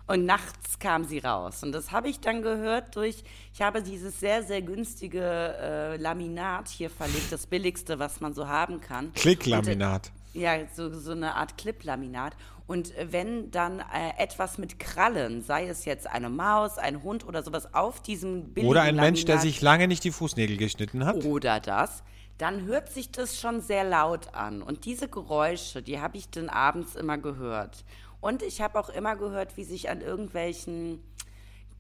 [0.08, 1.64] und nachts kam sie raus.
[1.64, 6.68] Und das habe ich dann gehört durch, ich habe dieses sehr, sehr günstige äh, Laminat
[6.68, 9.14] hier verlegt, das billigste, was man so haben kann.
[9.14, 10.12] Klicklaminat.
[10.34, 12.34] Und, äh, ja, so, so eine Art Clip-Laminat.
[12.66, 13.84] Und wenn dann äh,
[14.18, 18.70] etwas mit Krallen, sei es jetzt eine Maus, ein Hund oder sowas, auf diesem billigen
[18.72, 21.24] Oder ein Mensch, der Laminat- sich lange nicht die Fußnägel geschnitten hat.
[21.26, 22.04] oder das,
[22.38, 24.62] dann hört sich das schon sehr laut an.
[24.62, 27.84] Und diese Geräusche, die habe ich dann abends immer gehört.
[28.24, 31.04] Und ich habe auch immer gehört, wie sich an irgendwelchen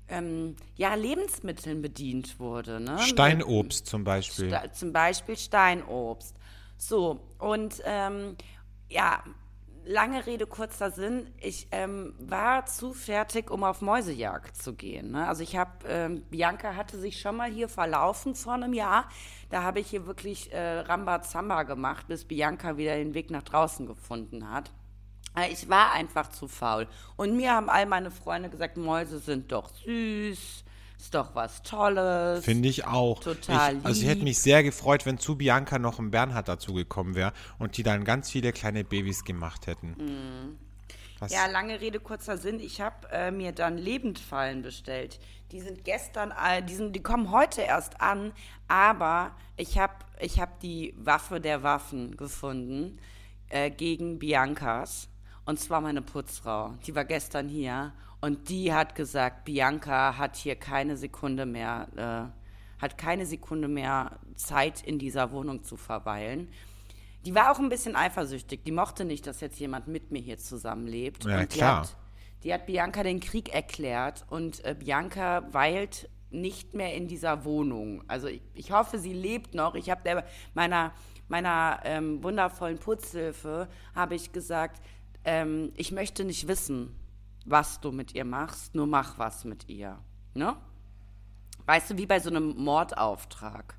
[0.09, 2.81] ähm, ja, Lebensmitteln bedient wurde.
[2.81, 2.99] Ne?
[2.99, 4.49] Steinobst zum Beispiel.
[4.49, 6.35] Sta- zum Beispiel Steinobst.
[6.77, 8.35] So, und ähm,
[8.89, 9.23] ja,
[9.85, 11.27] lange Rede, kurzer Sinn.
[11.39, 15.11] Ich ähm, war zu fertig, um auf Mäusejagd zu gehen.
[15.11, 15.25] Ne?
[15.25, 19.07] Also ich habe, ähm, Bianca hatte sich schon mal hier verlaufen vor einem Jahr.
[19.49, 23.85] Da habe ich hier wirklich äh, Rambazamba gemacht, bis Bianca wieder den Weg nach draußen
[23.87, 24.71] gefunden hat.
[25.35, 26.87] Äh, Ich war einfach zu faul.
[27.15, 30.63] Und mir haben all meine Freunde gesagt, Mäuse sind doch süß,
[30.97, 32.45] ist doch was Tolles.
[32.45, 33.19] Finde ich auch.
[33.21, 37.15] Total ich, also ich hätte mich sehr gefreut, wenn zu Bianca noch ein Bernhard dazugekommen
[37.15, 40.57] wäre und die dann ganz viele kleine Babys gemacht hätten.
[41.19, 41.31] Was?
[41.31, 42.59] Ja, lange Rede, kurzer Sinn.
[42.59, 45.19] Ich habe äh, mir dann Lebendfallen bestellt.
[45.51, 48.33] Die sind gestern, äh, die, sind, die kommen heute erst an,
[48.67, 52.99] aber ich habe ich hab die Waffe der Waffen gefunden
[53.49, 55.07] äh, gegen Biancas.
[55.45, 56.75] Und zwar meine Putzfrau.
[56.85, 62.81] Die war gestern hier und die hat gesagt, Bianca hat hier keine Sekunde mehr, äh,
[62.81, 66.47] hat keine Sekunde mehr Zeit in dieser Wohnung zu verweilen.
[67.25, 68.63] Die war auch ein bisschen eifersüchtig.
[68.63, 71.25] Die mochte nicht, dass jetzt jemand mit mir hier zusammenlebt.
[71.25, 71.81] Ja, und klar.
[71.81, 71.97] Die hat,
[72.43, 78.03] die hat Bianca den Krieg erklärt und äh, Bianca weilt nicht mehr in dieser Wohnung.
[78.07, 79.75] Also ich, ich hoffe, sie lebt noch.
[79.75, 80.91] Ich habe meiner,
[81.27, 84.81] meiner ähm, wundervollen Putzhilfe habe ich gesagt,
[85.25, 86.95] ähm, ich möchte nicht wissen,
[87.45, 89.97] was du mit ihr machst, nur mach was mit ihr.
[90.33, 90.55] Ne?
[91.65, 93.75] Weißt du, wie bei so einem Mordauftrag.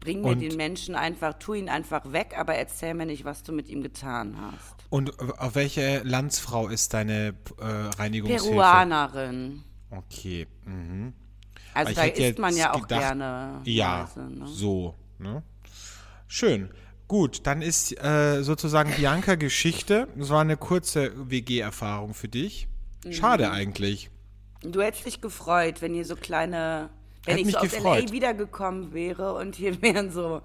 [0.00, 3.42] Bring mir Und- den Menschen einfach, tu ihn einfach weg, aber erzähl mir nicht, was
[3.44, 4.74] du mit ihm getan hast.
[4.90, 7.64] Und auf welche Landsfrau ist deine äh,
[7.98, 8.46] Reinigungshilfe?
[8.48, 9.62] Peruanerin.
[9.90, 10.46] Okay.
[10.64, 11.12] Mhm.
[11.74, 14.46] Also da isst man ja auch gedacht- gerne Ja, Mäuse, ne?
[14.48, 14.94] so.
[15.18, 15.42] Ne?
[16.26, 16.68] Schön.
[17.12, 20.08] Gut, dann ist äh, sozusagen Bianca Geschichte.
[20.16, 22.68] Das war eine kurze WG-Erfahrung für dich.
[23.10, 23.52] Schade Mhm.
[23.52, 24.10] eigentlich.
[24.62, 26.88] Du hättest dich gefreut, wenn ihr so kleine,
[27.26, 28.06] wenn Hätt ich so aus gefreut.
[28.06, 30.40] LA wiedergekommen wäre und hier wären so,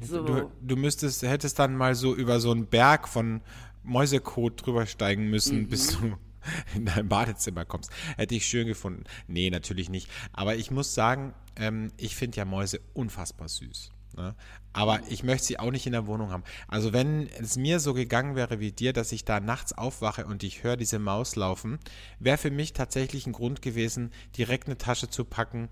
[0.00, 3.40] so Du, du müsstest, hättest dann mal so über so einen Berg von
[3.82, 5.68] Mäusekot drüber steigen müssen, Mhm.
[5.68, 6.16] bis du
[6.76, 7.90] in dein Badezimmer kommst.
[8.16, 9.02] Hätte ich schön gefunden.
[9.26, 10.08] Nee, natürlich nicht.
[10.32, 13.90] Aber ich muss sagen, ähm, ich finde ja Mäuse unfassbar süß.
[14.16, 14.34] Ne?
[14.72, 16.44] Aber ich möchte sie auch nicht in der Wohnung haben.
[16.68, 20.42] Also wenn es mir so gegangen wäre wie dir, dass ich da nachts aufwache und
[20.42, 21.78] ich höre diese Maus laufen,
[22.18, 25.68] wäre für mich tatsächlich ein Grund gewesen, direkt eine Tasche zu packen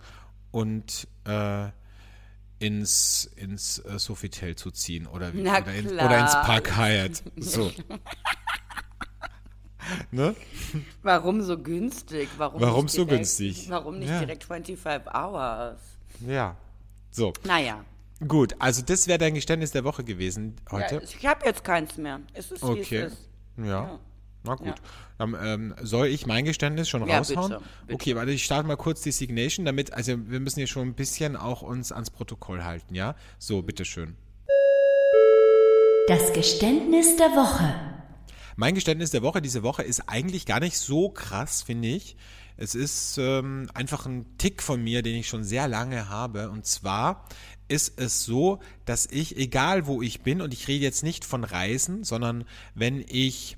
[0.50, 1.68] und äh,
[2.58, 7.22] ins, ins äh, Sofitel zu ziehen oder, wie, oder, in, oder ins Park Hyatt.
[7.36, 7.72] So.
[10.12, 10.36] ne?
[11.02, 12.28] warum so günstig?
[12.36, 13.68] Warum, Warum so direkt, günstig?
[13.68, 14.20] Warum nicht Ja.
[14.20, 15.80] direkt 25 Hours?
[16.20, 16.56] Ja.
[17.10, 17.32] So.
[17.44, 17.84] Naja,
[18.28, 20.96] Gut, also das wäre dein Geständnis der Woche gewesen heute.
[20.96, 22.20] ja, ich habe jetzt keins mehr.
[22.34, 22.96] Es ist, wie okay.
[22.98, 23.28] es ist.
[23.58, 23.64] Ja.
[23.64, 23.98] Ja.
[24.44, 24.66] Na gut.
[24.66, 24.74] Ja.
[25.18, 27.50] Dann ähm, soll ich mein Geständnis schon Ja, raushauen?
[27.50, 27.94] bitte, bitte.
[27.94, 30.94] Okay, warte, ich starte mal kurz die Signation, damit, also wir müssen hier schon ein
[30.94, 33.14] bisschen auch uns ans Protokoll halten, ja?
[33.38, 34.16] So, bitteschön.
[36.08, 37.74] Das Geständnis der Woche.
[38.56, 42.16] Mein Geständnis der Woche diese Woche ist eigentlich gar nicht so krass, finde ich.
[42.56, 46.50] Es ist ähm, einfach ein Tick von mir, den ich schon sehr lange habe.
[46.50, 47.24] Und zwar
[47.72, 51.42] ist es so, dass ich, egal wo ich bin, und ich rede jetzt nicht von
[51.42, 53.56] Reisen, sondern wenn ich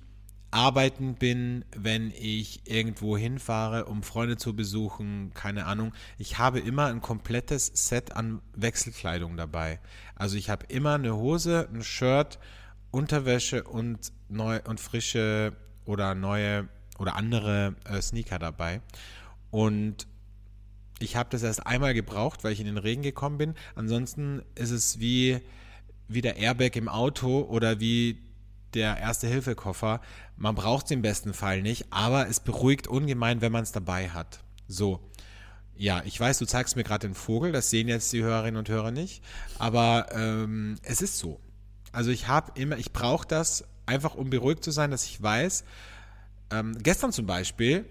[0.52, 6.86] arbeiten bin, wenn ich irgendwo hinfahre, um Freunde zu besuchen, keine Ahnung, ich habe immer
[6.86, 9.80] ein komplettes Set an Wechselkleidung dabei.
[10.14, 12.38] Also ich habe immer eine Hose, ein Shirt,
[12.92, 16.68] Unterwäsche und neu und frische oder neue
[17.00, 18.80] oder andere äh, Sneaker dabei.
[19.50, 20.06] Und
[21.00, 23.54] ich habe das erst einmal gebraucht, weil ich in den Regen gekommen bin.
[23.74, 25.40] Ansonsten ist es wie,
[26.08, 28.22] wie der Airbag im Auto oder wie
[28.74, 30.00] der Erste-Hilfe-Koffer.
[30.36, 34.10] Man braucht es im besten Fall nicht, aber es beruhigt ungemein, wenn man es dabei
[34.10, 34.40] hat.
[34.68, 35.00] So.
[35.76, 38.68] Ja, ich weiß, du zeigst mir gerade den Vogel, das sehen jetzt die Hörerinnen und
[38.68, 39.24] Hörer nicht,
[39.58, 41.40] aber ähm, es ist so.
[41.90, 45.64] Also ich habe immer, ich brauche das einfach, um beruhigt zu sein, dass ich weiß,
[46.52, 47.86] ähm, gestern zum Beispiel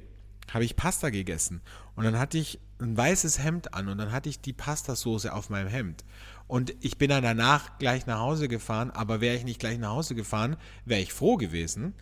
[0.54, 1.62] habe ich Pasta gegessen
[1.96, 5.50] Und dann hatte ich ein weißes Hemd an und dann hatte ich die Pastasoße auf
[5.50, 6.04] meinem Hemd.
[6.48, 9.92] Und ich bin dann danach gleich nach Hause gefahren, aber wäre ich nicht gleich nach
[9.92, 11.94] Hause gefahren, wäre ich froh gewesen,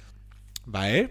[0.65, 1.09] weil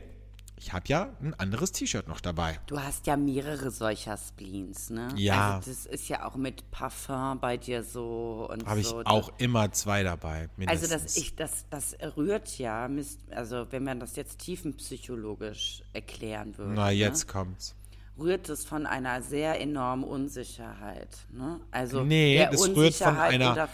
[0.57, 2.61] ich habe ja ein anderes T-Shirt noch dabei.
[2.67, 5.09] Du hast ja mehrere solcher Spleens, ne?
[5.17, 5.57] Ja.
[5.57, 9.03] Also das ist ja auch mit Parfum bei dir so und Habe ich so.
[9.07, 10.41] auch immer zwei dabei.
[10.41, 10.91] Also Mindestens.
[10.91, 12.91] das, ich, das, das rührt ja,
[13.31, 16.75] also wenn man das jetzt tiefenpsychologisch erklären würde.
[16.75, 16.93] Na, ne?
[16.93, 17.75] jetzt kommt's.
[18.19, 21.17] Rührt es von einer sehr enormen Unsicherheit.
[21.33, 21.61] Ne?
[21.71, 23.69] Also Nee, das rührt von einer.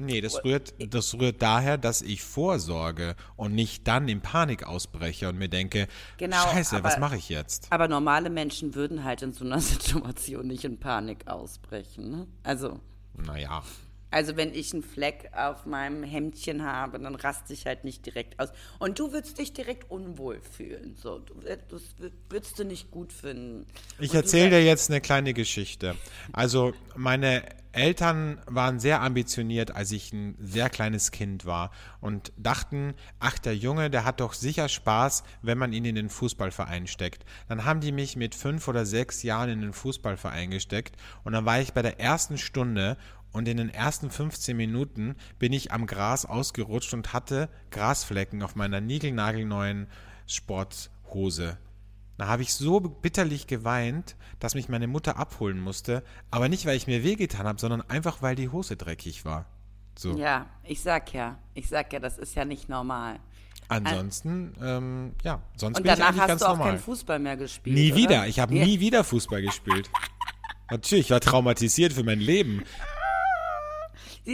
[0.00, 5.28] Nee, das rührt, das rührt daher, dass ich vorsorge und nicht dann in Panik ausbreche
[5.28, 5.88] und mir denke,
[6.18, 7.66] Genau, Scheiße, was aber- mache ich jetzt?
[7.70, 12.10] Aber normale Menschen würden halt in so einer Situation nicht in Panik ausbrechen.
[12.10, 12.26] Ne?
[12.44, 12.78] Also,
[13.16, 13.64] Naja.
[14.10, 18.40] Also wenn ich einen Fleck auf meinem Hemdchen habe, dann raste ich halt nicht direkt
[18.40, 18.48] aus.
[18.78, 20.96] Und du würdest dich direkt unwohl fühlen.
[20.96, 21.82] So, du, das
[22.28, 23.66] würdest du nicht gut finden.
[23.98, 25.94] Ich erzähle dir jetzt eine kleine Geschichte.
[26.32, 27.42] Also meine
[27.72, 33.56] Eltern waren sehr ambitioniert, als ich ein sehr kleines Kind war und dachten, ach der
[33.56, 37.24] Junge, der hat doch sicher Spaß, wenn man ihn in den Fußballverein steckt.
[37.48, 41.44] Dann haben die mich mit fünf oder sechs Jahren in den Fußballverein gesteckt und dann
[41.44, 42.96] war ich bei der ersten Stunde
[43.38, 48.56] und in den ersten 15 Minuten bin ich am Gras ausgerutscht und hatte Grasflecken auf
[48.56, 49.86] meiner niegelnagelneuen
[50.26, 51.56] Sporthose.
[52.18, 56.76] Da habe ich so bitterlich geweint, dass mich meine Mutter abholen musste, aber nicht, weil
[56.76, 59.46] ich mir wehgetan habe, sondern einfach, weil die Hose dreckig war.
[59.96, 60.16] So.
[60.16, 63.20] Ja, ich sag ja, ich sag ja, das ist ja nicht normal.
[63.68, 66.68] Ansonsten, ähm, ja, sonst Und bin ich danach eigentlich hast ganz du auch normal.
[66.70, 67.76] keinen Fußball mehr gespielt.
[67.76, 67.96] nie oder?
[68.00, 68.26] wieder.
[68.26, 68.64] Ich habe Ja.
[68.64, 69.88] nie wieder Fußball gespielt.
[70.70, 72.64] Natürlich, ich war traumatisiert für mein Leben.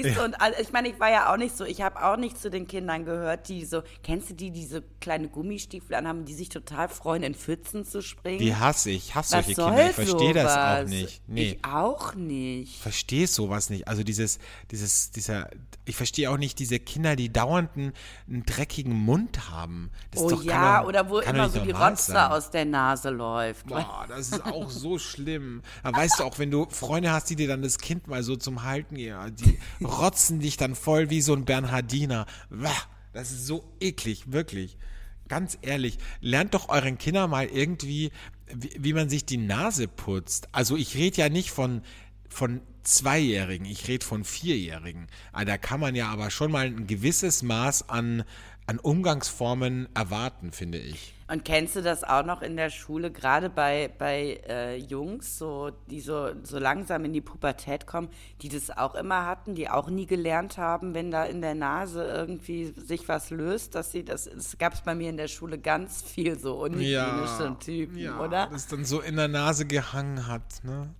[0.03, 2.17] Siehst du, und all, ich meine, ich war ja auch nicht so, ich habe auch
[2.17, 6.25] nicht zu den Kindern gehört, die so, kennst du die, die so kleine Gummistiefel anhaben,
[6.25, 8.41] die sich total freuen, in Pfützen zu springen?
[8.41, 9.09] Die hasse ich.
[9.09, 9.91] Ich hasse Was solche Kinder.
[9.91, 11.23] Ich verstehe das auch nicht.
[11.29, 11.43] Nee.
[11.43, 12.81] Ich auch nicht.
[12.81, 13.87] verstehe sowas nicht.
[13.87, 14.39] Also dieses,
[14.71, 15.49] dieses, dieser,
[15.85, 17.93] ich verstehe auch nicht diese Kinder, die dauernd einen,
[18.29, 19.91] einen dreckigen Mund haben.
[20.11, 23.67] Das Oh doch, ja, doch- oder wo immer so die Rotze aus der Nase läuft.
[23.67, 25.63] Boah, das ist auch so schlimm.
[25.83, 28.37] Da weißt du auch, wenn du Freunde hast, die dir dann das Kind mal so
[28.37, 32.27] zum Halten, ja, die rotzen dich dann voll wie so ein Bernhardiner.
[33.13, 34.77] Das ist so eklig, wirklich.
[35.29, 38.11] Ganz ehrlich, lernt doch euren Kindern mal irgendwie,
[38.53, 40.49] wie, wie man sich die Nase putzt.
[40.53, 41.83] Also ich rede ja nicht von,
[42.29, 45.07] von Zweijährigen, ich rede von Vierjährigen.
[45.33, 48.25] Ah, Da kann man ja aber schon mal ein gewisses Maß an,
[48.67, 51.14] an Umgangsformen erwarten, finde ich.
[51.27, 55.71] Und kennst du das auch noch in der Schule, gerade bei, bei äh, Jungs, so,
[55.91, 58.11] die so, so langsam in die Pubertät kommen,
[58.43, 62.05] die das auch immer hatten, die auch nie gelernt haben, wenn da in der Nase
[62.05, 65.59] irgendwie sich was löst, dass sie das, es gab es bei mir in der Schule
[65.59, 68.49] ganz viel so unhygienische Typen, ja, oder?
[68.53, 70.91] Das dann so in der Nase gehangen hat, ne?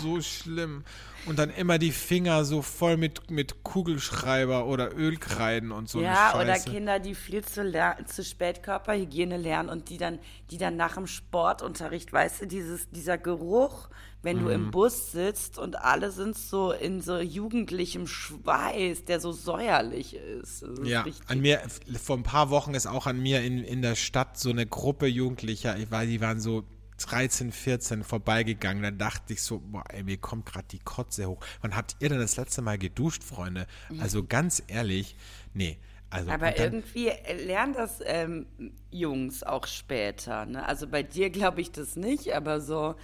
[0.00, 0.84] So schlimm.
[1.26, 6.40] Und dann immer die Finger so voll mit, mit Kugelschreiber oder Ölkreiden und so Ja,
[6.40, 6.56] oder.
[6.56, 7.64] Kinder, die viel zu,
[8.06, 10.20] zu spät Körperhygiene lernen und die dann,
[10.52, 13.88] die dann nach dem Sportunterricht, weißt du, dieses, dieser Geruch,
[14.22, 14.50] wenn du Mhm.
[14.52, 20.62] im Bus sitzt und alle sind so in so jugendlichem Schweiß, der so säuerlich ist.
[20.62, 21.60] Ist Ja, richtig- an mir,
[22.00, 25.06] vor ein paar Wochen ist auch an mir in, in der Stadt so eine Gruppe
[25.06, 26.62] Jugendlicher, ich war, die waren so
[26.96, 28.82] 13, 14 vorbeigegangen.
[28.82, 31.40] Da dachte ich so, boah, ey, mir kommt gerade die Kotze hoch.
[31.60, 33.66] Wann habt ihr denn das letzte Mal geduscht, Freunde?
[34.00, 35.16] Also ganz ehrlich,
[35.54, 35.78] nee.
[36.08, 37.10] Also, Aber dann, irgendwie
[37.44, 38.46] lernen das ähm,
[38.90, 40.46] Jungs auch später.
[40.46, 40.64] Ne?
[40.64, 42.94] Also bei dir glaube ich das nicht, aber so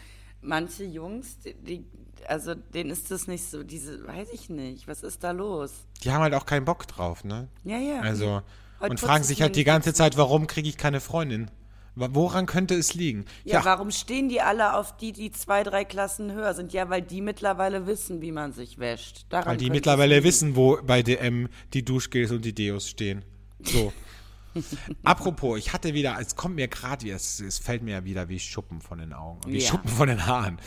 [0.41, 1.85] manche Jungs, die,
[2.29, 5.73] also denen ist das nicht so, diese, weiß ich nicht, was ist da los?
[6.03, 7.49] die haben halt auch keinen Bock drauf, ne?
[7.65, 8.01] Ja, ja.
[8.01, 8.43] Also,
[8.81, 11.51] Heute und fragen sich halt die ganze Zeit, warum kriege ich keine Freundin?
[11.95, 13.27] Woran könnte es liegen?
[13.45, 16.73] Ja, warum stehen die alle auf die, die zwei, drei Klassen höher sind?
[16.73, 19.27] Ja, weil die mittlerweile wissen, wie man sich wäscht.
[19.29, 23.25] Daran weil die mittlerweile wissen, wo bei DM die Duschgels und die Deos stehen.
[23.63, 23.93] So.
[25.03, 28.39] Apropos, ich hatte wieder, es kommt mir gerade, es, es fällt mir ja wieder wie
[28.39, 29.71] Schuppen von den Augen, wie Ja.
[29.71, 30.59] Schuppen von den Haaren.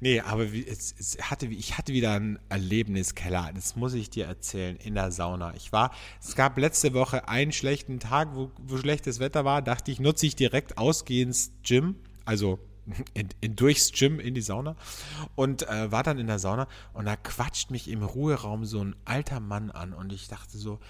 [0.00, 4.26] Nee, aber wie, es, es hatte, ich hatte wieder einen Erlebniskeller, das muss ich dir
[4.26, 5.54] erzählen, in der Sauna.
[5.54, 9.90] Ich war, es gab letzte Woche einen schlechten Tag, wo, wo schlechtes Wetter war, dachte
[9.90, 12.58] ich, nutze ich direkt ausgehend ins Gym, also
[13.14, 14.74] in, in, durchs Gym in die Sauna
[15.36, 18.96] und äh, war dann in der Sauna und da quatscht mich im Ruheraum so ein
[19.04, 20.80] alter Mann an und ich dachte so,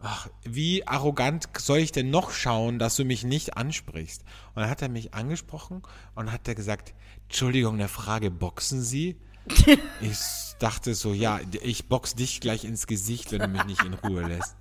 [0.00, 4.22] ach, wie arrogant soll ich denn noch schauen, dass du mich nicht ansprichst?
[4.54, 5.82] Und dann hat er mich angesprochen
[6.14, 9.16] und hat er gesagt, Entschuldigung, eine Frage, boxen Sie?
[10.00, 10.18] ich
[10.58, 14.22] dachte so, ja, ich box dich gleich ins Gesicht, wenn du mich nicht in Ruhe
[14.26, 14.56] lässt.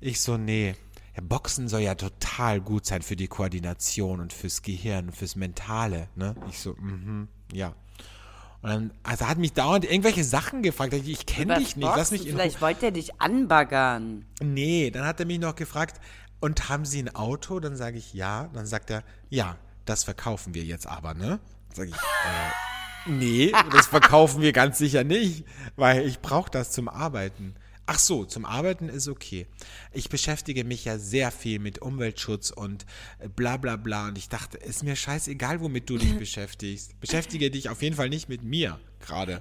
[0.00, 0.74] Ich so, nee.
[1.14, 6.08] ja, Boxen soll ja total gut sein für die Koordination und fürs Gehirn, fürs Mentale.
[6.16, 6.34] Ne?
[6.50, 7.74] Ich so, mhm, ja.
[8.66, 10.92] Und dann, also hat mich dauernd irgendwelche Sachen gefragt.
[10.92, 14.26] Ich, ich kenne dich nicht, lass mich in Vielleicht wollte er dich anbaggern.
[14.42, 16.00] Nee, dann hat er mich noch gefragt,
[16.40, 17.60] und haben Sie ein Auto?
[17.60, 18.50] Dann sage ich ja.
[18.52, 21.38] Dann sagt er, ja, das verkaufen wir jetzt aber, ne?
[21.74, 25.44] Sag ich, äh, nee, das verkaufen wir ganz sicher nicht,
[25.76, 27.54] weil ich brauche das zum Arbeiten.
[27.88, 29.46] Ach so, zum Arbeiten ist okay.
[29.92, 32.84] Ich beschäftige mich ja sehr viel mit Umweltschutz und
[33.36, 34.08] bla bla bla.
[34.08, 36.98] Und ich dachte, ist mir scheißegal, womit du dich beschäftigst.
[37.00, 39.40] Beschäftige dich auf jeden Fall nicht mit mir gerade.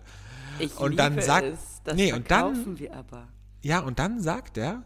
[0.60, 1.60] Ich Und liebe dann sagt- es.
[1.84, 3.27] Das nee, und dann- wir aber.
[3.63, 4.84] Ja, und dann sagt er,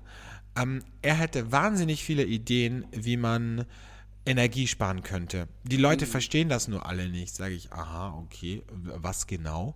[0.57, 3.65] ähm, er hätte wahnsinnig viele Ideen, wie man
[4.25, 5.47] Energie sparen könnte.
[5.63, 7.35] Die Leute verstehen das nur alle nicht.
[7.35, 9.75] Sage ich, aha, okay, was genau?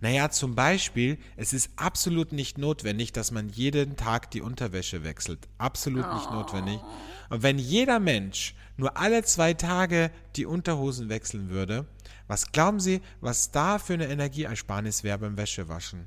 [0.00, 5.48] Naja, zum Beispiel, es ist absolut nicht notwendig, dass man jeden Tag die Unterwäsche wechselt.
[5.58, 6.78] Absolut nicht notwendig.
[7.30, 11.86] Und wenn jeder Mensch nur alle zwei Tage die Unterhosen wechseln würde,
[12.28, 16.06] was glauben Sie, was da für eine Energieersparnis wäre beim Wäschewaschen?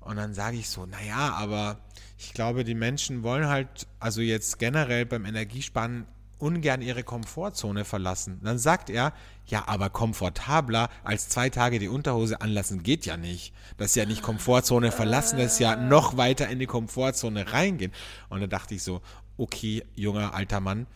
[0.00, 1.80] Und dann sage ich so, naja, aber
[2.16, 6.06] ich glaube, die Menschen wollen halt, also jetzt generell beim Energiesparen
[6.38, 8.40] ungern ihre Komfortzone verlassen.
[8.42, 9.12] Dann sagt er,
[9.46, 13.52] ja, aber komfortabler als zwei Tage die Unterhose anlassen geht ja nicht.
[13.76, 17.92] Das ist ja nicht Komfortzone verlassen, das ist ja noch weiter in die Komfortzone reingehen.
[18.28, 19.00] Und dann dachte ich so,
[19.36, 20.86] okay, junger alter Mann,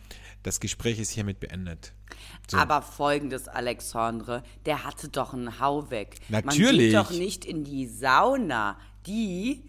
[0.43, 1.93] das Gespräch ist hiermit beendet.
[2.49, 2.57] So.
[2.57, 6.17] Aber folgendes, Alexandre, der hatte doch einen Hau weg.
[6.29, 6.91] Man Natürlich.
[6.91, 8.77] geht doch nicht in die Sauna,
[9.07, 9.63] die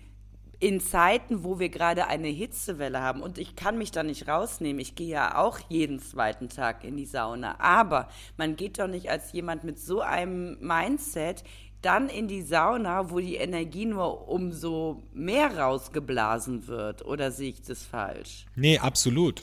[0.64, 4.81] in Zeiten, wo wir gerade eine Hitzewelle haben, und ich kann mich da nicht rausnehmen,
[4.81, 9.11] ich gehe ja auch jeden zweiten Tag in die Sauna, aber man geht doch nicht
[9.11, 11.44] als jemand mit so einem Mindset
[11.83, 17.61] dann in die Sauna, wo die Energie nur umso mehr rausgeblasen wird, oder sehe ich
[17.61, 18.46] das falsch?
[18.57, 19.42] Nee, absolut.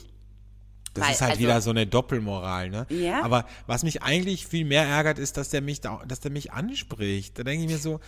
[0.94, 2.86] Das Weil, ist halt also- wieder so eine Doppelmoral, ne?
[2.90, 3.22] Ja.
[3.22, 6.52] Aber was mich eigentlich viel mehr ärgert, ist, dass der mich, da, dass der mich
[6.52, 7.38] anspricht.
[7.38, 8.00] Da denke ich mir so,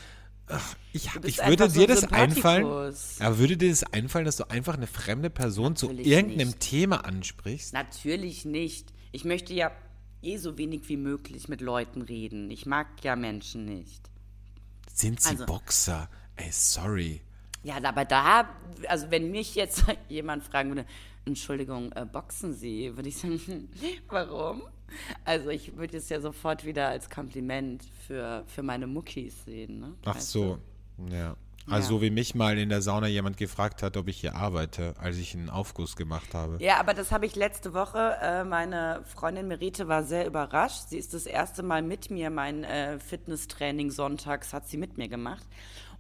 [0.49, 4.37] ach, ich, ich würde so dir ein das einfallen, aber würde dir das einfallen, dass
[4.37, 6.61] du einfach eine fremde Person zu Natürlich irgendeinem nicht.
[6.61, 7.73] Thema ansprichst?
[7.73, 8.93] Natürlich nicht.
[9.13, 9.71] Ich möchte ja
[10.23, 12.51] eh so wenig wie möglich mit Leuten reden.
[12.51, 14.11] Ich mag ja Menschen nicht.
[14.93, 16.09] Sind sie Also- Boxer?
[16.37, 17.21] Ey, sorry.
[17.63, 18.49] Ja, aber da,
[18.89, 20.87] also wenn mich jetzt jemand fragen würde,
[21.27, 23.69] Entschuldigung, äh, boxen Sie, würde ich sagen,
[24.09, 24.63] warum?
[25.25, 29.81] Also ich würde es ja sofort wieder als Kompliment für, für meine Muckis sehen.
[29.81, 29.95] Ne?
[30.05, 30.59] Ach Weißt so,
[31.11, 31.37] ja.
[31.67, 31.99] Also Ja.
[31.99, 35.17] so wie mich mal in der Sauna jemand gefragt hat, ob ich hier arbeite, als
[35.17, 36.59] ich einen Aufguss gemacht habe.
[36.63, 38.19] Ja, aber das habe ich letzte Woche.
[38.21, 40.89] Äh, meine Freundin Merete war sehr überrascht.
[40.91, 45.09] Sie ist das erste Mal mit mir, mein äh, Fitnesstraining sonntags hat sie mit mir
[45.09, 45.47] gemacht.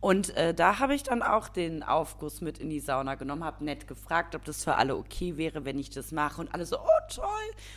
[0.04, 3.64] Und äh, da habe ich dann auch den Aufguss mit in die Sauna genommen, habe
[3.64, 6.42] nett gefragt, ob das für alle okay wäre, wenn ich das mache.
[6.42, 7.24] Und alle so, oh toll.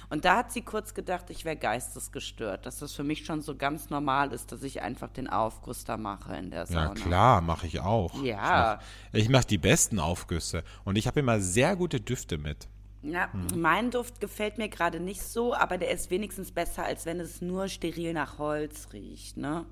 [0.09, 3.55] Und da hat sie kurz gedacht, ich wäre geistesgestört, dass das für mich schon so
[3.55, 6.93] ganz normal ist, dass ich einfach den Aufguss da mache in der Ja, Sauna.
[6.95, 8.21] klar, mache ich auch.
[8.21, 8.81] Ja.
[9.13, 12.67] Ich mache mach die besten Aufgüsse und ich habe immer sehr gute Düfte mit.
[13.03, 17.21] Ja, mein Duft gefällt mir gerade nicht so, aber der ist wenigstens besser, als wenn
[17.21, 19.65] es nur steril nach Holz riecht, ne?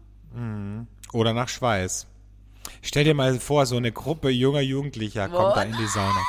[1.12, 2.08] Oder nach Schweiß.
[2.82, 6.22] Stell dir mal vor, so eine Gruppe junger Jugendlicher kommt da in die Sauna.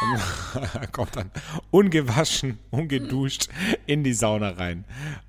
[0.92, 1.30] Kommt dann
[1.72, 3.48] ungewaschen, ungeduscht
[3.86, 4.84] in die Sauna rein.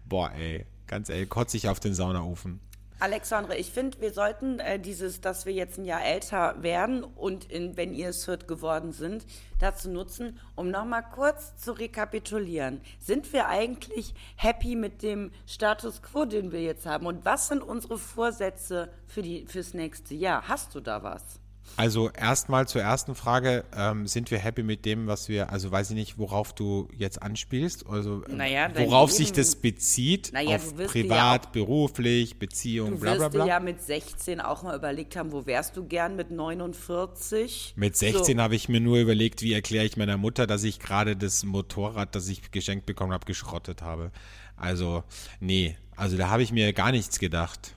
[0.06, 2.60] Boah, ey, ganz ehrlich, kotze ich auf den Saunaofen.
[3.00, 7.50] Alexandre, ich finde, wir sollten äh, dieses, dass wir jetzt ein Jahr älter werden und
[7.50, 9.26] in, wenn ihr es hört, geworden sind,
[9.58, 12.82] dazu nutzen, um nochmal kurz zu rekapitulieren.
[13.00, 17.06] Sind wir eigentlich happy mit dem Status quo, den wir jetzt haben?
[17.06, 20.50] Und was sind unsere Vorsätze für die, fürs nächste Jahr?
[20.50, 21.39] Hast du da was?
[21.78, 25.92] Also erstmal zur ersten Frage, ähm, sind wir happy mit dem, was wir, also weiß
[25.92, 30.72] ich nicht, worauf du jetzt anspielst, also äh, Naja, worauf sich das bezieht, Naja, auf
[30.72, 33.46] du dir ja privat, auch- beruflich, Beziehung, Du bla bla bla.
[33.46, 37.74] ja mit 16 auch mal überlegt haben, wo wärst du gern mit 49?
[37.78, 41.16] Mit 16 habe ich mir nur überlegt, wie erkläre ich meiner Mutter, dass ich gerade
[41.16, 44.12] das Motorrad, das ich geschenkt bekommen habe, geschrottet habe.
[44.58, 45.04] Also,
[45.40, 47.74] nee, also da habe ich mir gar nichts gedacht.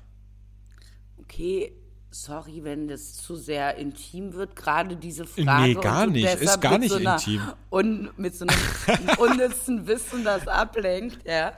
[1.20, 1.72] Okay,
[2.12, 5.63] sorry, wenn das zu sehr intim wird, gerade diese Frage.
[5.63, 6.35] Nee, gar und nicht.
[6.35, 7.42] Ist gar nicht so intim.
[7.71, 11.52] Un, mit so einem unnützen Wissen das ablenkt, ja.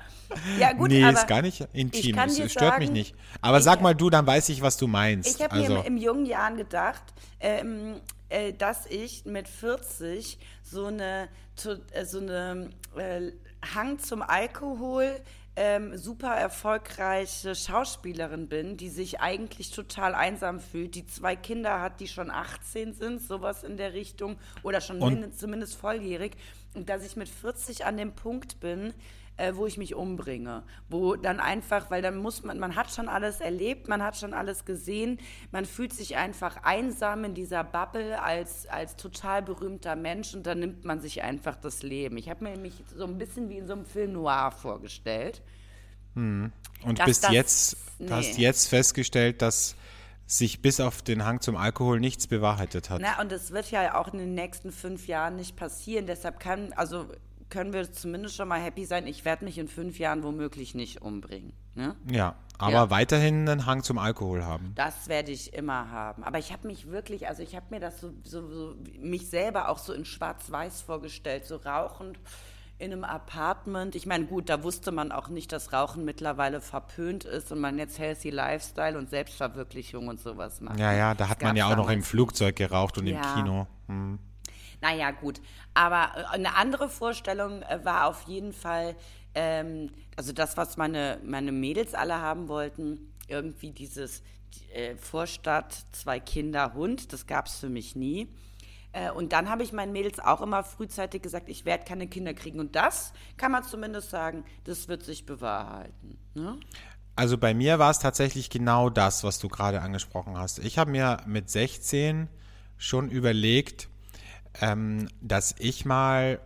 [0.59, 2.19] Ja, gut, nee, ist gar nicht ich intim.
[2.19, 3.15] Es stört mich sagen, nicht.
[3.41, 5.29] Aber ich- sag mal du, dann weiß ich, was du meinst.
[5.29, 7.03] Ich habe also, mir im, im jungen Jahren gedacht,
[7.41, 11.29] ähm, äh, dass ich mit 40 so eine,
[11.93, 13.33] äh, so eine äh,
[13.75, 15.21] Hang zum Alkohol
[15.57, 22.01] ähm, super erfolgreiche Schauspielerin bin, die sich eigentlich total einsam fühlt, die zwei Kinder hat,
[22.01, 26.37] die schon 18 sind, sowas in der Richtung, oder schon mindestens, zumindest volljährig,
[26.75, 28.93] und dass ich mit 40 an dem Punkt bin,
[29.37, 30.63] äh, wo ich mich umbringe.
[30.89, 34.33] Wo dann einfach, weil dann muss man, man hat schon alles erlebt, man hat schon
[34.35, 35.19] alles gesehen,
[35.51, 40.61] man fühlt sich einfach einsam in dieser Bubble als, als total berühmter Mensch und dann
[40.61, 42.17] nimmt man sich einfach das Leben.
[42.17, 45.43] Ich habe mir mich so ein bisschen wie in so einem Film noir vorgestellt.
[46.17, 46.53] Und
[46.97, 48.09] Dass bis das- jetzt, nee.
[48.11, 49.75] hast jetzt festgestellt, dass
[50.27, 53.01] sich bis auf den Hang zum Alkohol nichts bewahrheitet hat.
[53.03, 56.07] Na, und es wird ja auch in den nächsten fünf Jahren nicht passieren.
[56.07, 57.09] Deshalb kann, also
[57.51, 61.03] können wir zumindest schon mal happy sein, ich werde mich in fünf Jahren womöglich nicht
[61.03, 61.53] umbringen.
[61.75, 61.95] Ne?
[62.11, 62.91] Ja, aber Ja.
[62.91, 64.73] weiterhin einen Hang zum Alkohol haben.
[64.77, 66.25] Das werde ich immer haben.
[66.25, 69.69] Aber ich habe mich wirklich, also ich habe mir das so, so, so, mich selber
[69.69, 72.19] auch so in Schwarz-Weiß vorgestellt, so rauchend
[72.79, 73.95] in einem Apartment.
[73.95, 77.79] Ich meine, gut, da wusste man auch nicht, dass Rauchen mittlerweile verpönt ist und man
[77.79, 80.79] jetzt Healthy Lifestyle und Selbstverwirklichung und sowas macht.
[80.81, 83.35] Ja, ja, da hat Das man ja auch noch im Flugzeug geraucht und im Ja.
[83.35, 83.67] Kino.
[83.87, 84.19] Hm.
[84.85, 85.41] Naja, gut.
[85.73, 88.95] Aber äh, eine andere Vorstellung äh, war auf jeden Fall,
[89.35, 94.23] ähm, also das, was meine, meine Mädels alle haben wollten, irgendwie dieses
[94.75, 98.29] äh, Vorstadt, zwei Kinder, Hund, das gab es für mich nie.
[98.93, 102.35] Äh, und dann habe ich meinen Mädels auch immer frühzeitig gesagt, ich werde keine Kinder
[102.35, 102.61] kriegen.
[102.61, 106.19] Und das kann man zumindest sagen, das wird sich bewahrheiten.
[106.35, 106.61] Ne?
[107.17, 110.59] Also bei mir war es tatsächlich genau das, was du gerade angesprochen hast.
[110.59, 112.29] Ich habe mir mit 16
[112.77, 113.89] schon überlegt,
[114.61, 116.41] ähm, dass ich mal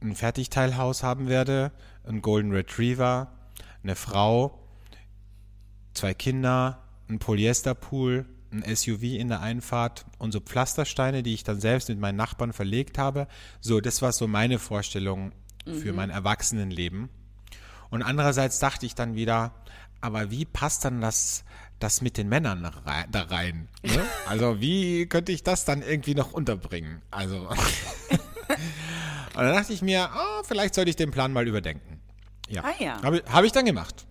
[0.00, 1.72] ein Fertigteilhaus haben werde,
[2.04, 3.32] einen Golden Retriever,
[3.82, 4.58] eine Frau,
[5.92, 11.60] zwei Kinder, ein Polyesterpool, ein SUV in der Einfahrt und so Pflastersteine, die ich dann
[11.60, 13.26] selbst mit meinen Nachbarn verlegt habe.
[13.60, 15.32] So, das war so meine Vorstellung
[15.66, 17.10] für mein Erwachsenenleben.
[17.90, 19.54] Und andererseits dachte ich dann wieder,
[20.00, 21.44] aber wie passt dann das,
[21.78, 22.62] das mit den Männern
[23.10, 23.68] da rein?
[23.82, 24.04] Ne?
[24.26, 27.02] Also wie könnte ich das dann irgendwie noch unterbringen?
[27.10, 27.58] Also und
[29.34, 32.00] dann dachte ich mir, ah, vielleicht sollte ich den Plan mal überdenken.
[32.48, 33.02] Ja, Ah ja.
[33.02, 34.06] habe hab ich dann gemacht.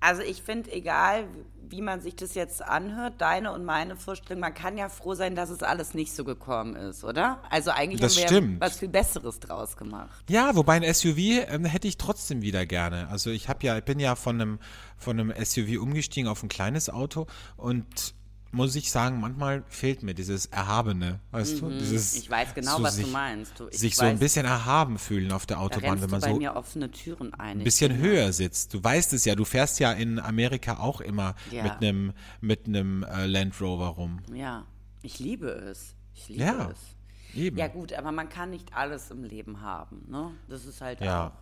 [0.00, 1.24] Also ich finde, egal
[1.70, 5.34] wie man sich das jetzt anhört, deine und meine Vorstellung, man kann ja froh sein,
[5.34, 7.42] dass es alles nicht so gekommen ist, oder?
[7.50, 10.24] Also eigentlich Das haben wir ja was viel Besseres draus gemacht.
[10.28, 13.08] Ja, wobei ein SUV ähm, hätte ich trotzdem wieder gerne.
[13.08, 14.58] Also ich habe ja, ich bin ja von einem
[14.96, 18.14] von einem SUV umgestiegen auf ein kleines Auto und
[18.50, 21.68] muss ich sagen, manchmal fehlt mir dieses Erhabene, weißt du?
[21.70, 22.18] Dieses, Mhm.
[22.20, 23.60] Ich weiß genau, was du meinst.
[23.60, 26.36] Du, ich sich so ein weiß, bisschen erhaben fühlen auf der Autobahn, wenn man so
[26.36, 27.58] mir offene Türen ein.
[27.58, 28.72] ein bisschen höher sitzt.
[28.74, 31.64] Du weißt es ja, du fährst ja in Amerika auch immer Ja.
[31.64, 34.20] mit einem mit einem äh, Land Rover rum.
[34.32, 34.64] Ja,
[35.02, 35.94] ich liebe es.
[36.14, 37.36] Ich liebe Ja, es.
[37.36, 37.58] Eben.
[37.58, 40.30] Ja gut, aber man kann nicht alles im Leben haben, ne?
[40.48, 41.28] Das ist halt Ja.
[41.28, 41.32] auch.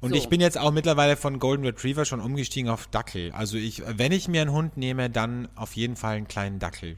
[0.00, 0.16] Und So.
[0.16, 3.32] ich bin jetzt auch mittlerweile von Golden Retriever schon umgestiegen auf Dackel.
[3.32, 6.96] Also ich, wenn ich mir einen Hund nehme, dann auf jeden Fall einen kleinen Dackel.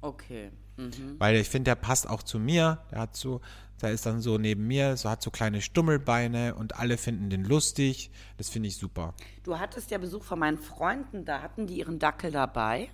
[0.00, 0.50] Okay.
[0.76, 1.16] Mhm.
[1.18, 2.78] Weil ich finde, der passt auch zu mir.
[2.90, 3.40] Der hat so,
[3.80, 7.44] der ist dann so neben mir, so hat so kleine Stummelbeine und alle finden den
[7.44, 8.10] lustig.
[8.38, 9.14] Das finde ich super.
[9.44, 12.88] Du hattest ja Besuch von meinen Freunden, da hatten die ihren Dackel dabei.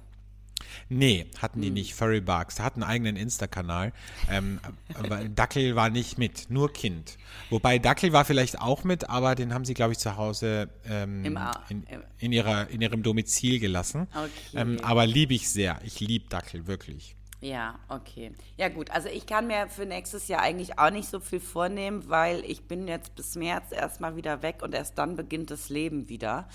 [0.89, 1.63] Nee, hatten Hm.
[1.63, 1.95] die nicht.
[1.95, 2.57] Furry Bugs.
[2.57, 3.93] Der hat einen eigenen Insta-Kanal.
[4.31, 4.61] Ähm,
[5.35, 7.17] Dackel war nicht mit, nur Kind.
[7.51, 11.25] Wobei Dackel war vielleicht auch mit, aber den haben sie, glaube ich, zu Hause ähm,
[11.25, 11.39] Im
[11.69, 11.85] in,
[12.19, 14.07] in, ihrer, in ihrem Domizil gelassen.
[14.13, 14.31] Okay.
[14.55, 15.81] Ähm, aber liebe ich sehr.
[15.85, 17.17] Ich liebe Dackel, wirklich.
[17.43, 18.33] Ja, okay.
[18.59, 22.09] Ja gut, also ich kann mir für nächstes Jahr eigentlich auch nicht so viel vornehmen,
[22.09, 26.11] weil ich bin jetzt bis März erstmal wieder weg und erst dann beginnt das Leben
[26.11, 26.49] wieder.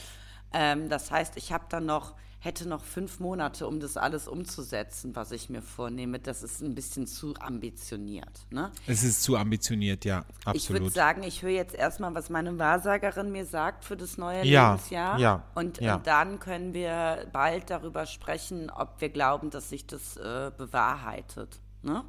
[0.53, 2.13] Ähm, das heißt, ich habe dann noch,
[2.45, 6.19] hätte noch fünf Monate, um das alles umzusetzen, was ich mir vornehme.
[6.19, 8.45] Das ist ein bisschen zu ambitioniert.
[8.51, 8.71] Ne?
[8.87, 10.23] Es ist zu ambitioniert, ja,
[10.53, 10.93] Ich würde absolut.
[10.93, 15.19] sagen, ich höre jetzt erstmal, was meine Wahrsagerin mir sagt für das neue Ja, Lebensjahr.
[15.19, 15.95] ja, Und, ja.
[15.95, 21.59] und dann können wir bald darüber sprechen, ob wir glauben, dass sich das äh, bewahrheitet.
[21.81, 22.03] Ne?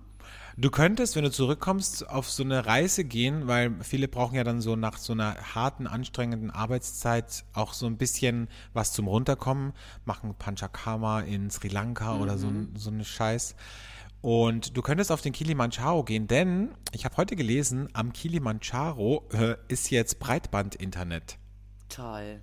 [0.59, 4.61] Du könntest, wenn du zurückkommst, auf so eine Reise gehen, weil viele brauchen ja dann
[4.62, 9.72] so nach so einer harten, anstrengenden Arbeitszeit auch so ein bisschen was zum Runterkommen,
[10.07, 13.55] machen Panchakarma in Sri Lanka oder so, ein- so eine Scheiß.
[14.22, 19.57] Und du könntest auf den Kilimanjaro gehen, denn ich habe heute gelesen, am Kilimanjaro äh,
[19.68, 21.37] ist jetzt Breitband-Internet.
[21.89, 22.41] Toll.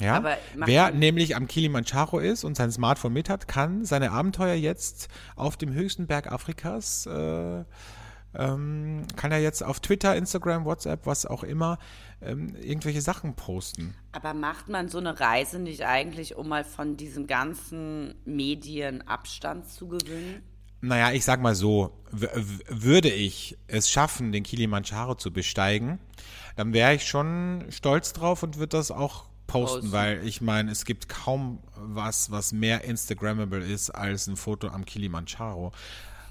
[0.00, 0.36] Ja?
[0.56, 5.56] Wer nämlich am Kilimanjaro ist und sein Smartphone mit hat, kann seine Abenteuer jetzt auf
[5.56, 7.64] dem höchsten Berg Afrikas, äh,
[8.34, 11.78] ähm, kann er jetzt auf Twitter, Instagram, WhatsApp, was auch immer,
[12.22, 13.94] ähm, irgendwelche Sachen posten.
[14.12, 19.68] Aber macht man so eine Reise nicht eigentlich, um mal von diesen ganzen Medien Abstand
[19.68, 20.42] zu gewinnen?
[20.82, 26.00] naja, ich sag mal so, würde ich es schaffen, den Kilimanjaro zu besteigen,
[26.56, 29.92] dann wäre ich schon stolz drauf und würde das auch posten, Posten.
[29.92, 34.84] weil ich meine, es gibt kaum was, was mehr Instagrammable ist als ein Foto am
[34.84, 35.72] Kilimanjaro.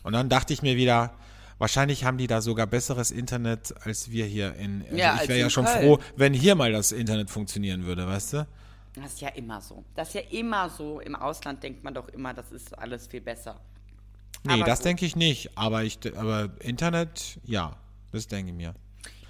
[0.04, 1.14] Und dann dachte ich mir wieder,
[1.60, 4.82] wahrscheinlich haben die da sogar besseres Internet als wir hier in.
[4.84, 5.80] Also Ja, ich wäre ja schon Köln.
[5.98, 8.48] froh, wenn hier mal das Internet funktionieren würde, weißt du?
[8.96, 9.86] Das ist ja immer so.
[9.96, 11.00] Das ist ja immer so.
[11.00, 13.60] Im Ausland denkt man doch immer, das ist alles viel besser.
[14.44, 14.86] Nee, Aber das gut.
[14.88, 15.56] denke ich nicht.
[15.56, 17.78] Aber ich, aber Internet, ja,
[18.12, 18.74] das denke ich mir.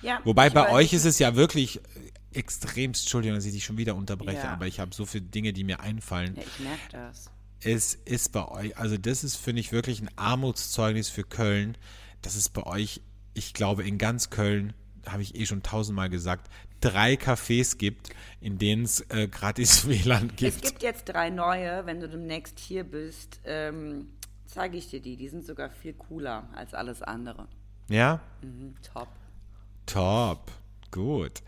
[0.02, 1.80] Ja, Wobei ich bei euch ist es ja wirklich
[2.34, 4.54] extremst, Entschuldigung, dass ich dich schon wieder unterbreche, Ja.
[4.54, 6.36] aber ich habe so viele Dinge, die mir einfallen.
[6.36, 7.30] Ja, ich merke das.
[7.64, 11.78] Es ist bei euch, also das ist, finde ich, wirklich ein Armutszeugnis für Köln.
[12.22, 13.02] Das ist bei euch,
[13.34, 14.74] ich glaube, in ganz Köln,
[15.08, 18.10] habe ich eh schon tausendmal gesagt, drei Cafés gibt,
[18.40, 20.62] in denen es äh, gratis WLAN Es gibt.
[20.64, 24.08] gibt jetzt drei neue, wenn du demnächst hier bist, ähm,
[24.48, 25.16] zeige ich dir die.
[25.18, 27.48] Die sind sogar viel cooler als alles andere.
[27.90, 28.20] Ja?
[28.42, 29.08] Mhm, top.
[29.86, 30.52] Top.
[30.92, 31.42] Gut.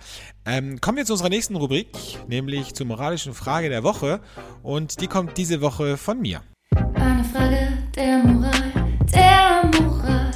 [0.45, 1.89] Ähm, kommen wir zu unserer nächsten Rubrik,
[2.27, 4.21] nämlich zur moralischen Frage der Woche.
[4.63, 6.41] Und die kommt diese Woche von mir.
[6.95, 8.73] Eine Frage der Moral,
[9.13, 10.31] der Moral.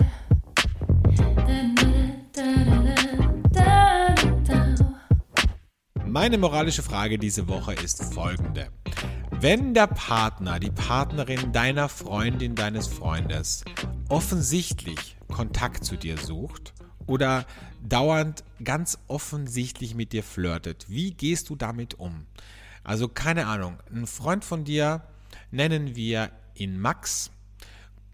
[6.19, 8.69] Meine moralische Frage diese Woche ist folgende.
[9.29, 13.63] Wenn der Partner, die Partnerin deiner Freundin, deines Freundes
[14.09, 16.73] offensichtlich Kontakt zu dir sucht
[17.07, 17.45] oder
[17.87, 22.25] dauernd ganz offensichtlich mit dir flirtet, wie gehst du damit um?
[22.83, 25.01] Also keine Ahnung, ein Freund von dir,
[25.51, 27.31] nennen wir ihn Max,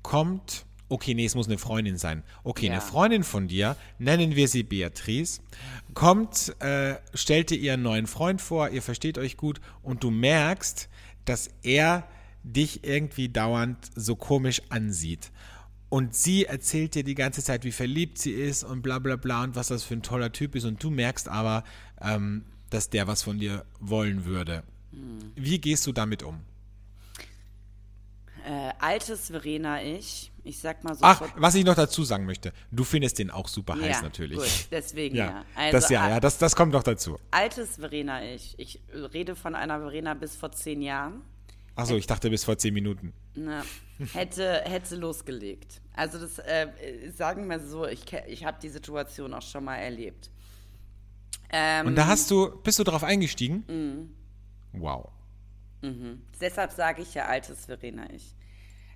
[0.01, 2.23] kommt, okay, nee, es muss eine Freundin sein.
[2.43, 2.73] Okay, Ja.
[2.73, 5.41] eine Freundin von dir, nennen wir sie Beatrice,
[5.93, 10.89] kommt, äh, stellt dir ihren neuen Freund vor, ihr versteht euch gut und du merkst,
[11.25, 12.07] dass er
[12.43, 15.31] dich irgendwie dauernd so komisch ansieht.
[15.93, 19.43] Und sie erzählt dir die ganze Zeit, wie verliebt sie ist und bla bla bla
[19.43, 20.65] und was das für ein toller Typ ist.
[20.65, 21.63] Und du merkst aber,
[22.01, 24.63] ähm, dass der was von dir wollen würde.
[25.35, 26.39] Wie gehst du damit um?
[28.43, 30.31] Äh, altes Verena ich.
[30.43, 31.01] Ich sag mal so.
[31.03, 34.39] Ach, was ich noch dazu sagen möchte, du findest den auch super ja, heiß natürlich.
[34.39, 35.45] Gut, deswegen Ja, ja.
[35.53, 37.19] Also, das ja, ja, das, das kommt noch dazu.
[37.29, 38.57] Altes Verena ich.
[38.57, 38.81] Ich
[39.13, 41.21] rede von einer Verena bis vor zehn Jahren.
[41.75, 43.13] Achso, ich dachte bis vor zehn Minuten.
[43.33, 43.63] Na,
[44.13, 45.81] hätte, hätte losgelegt.
[45.93, 46.67] Also das, äh,
[47.15, 50.29] sagen wir so, ich, ich habe die Situation auch schon mal erlebt.
[51.49, 53.63] Ähm, Und da hast du, bist du drauf eingestiegen?
[53.67, 54.79] Mhm.
[54.81, 55.09] Wow.
[56.39, 58.35] Deshalb sage ich ja altes Verena ich.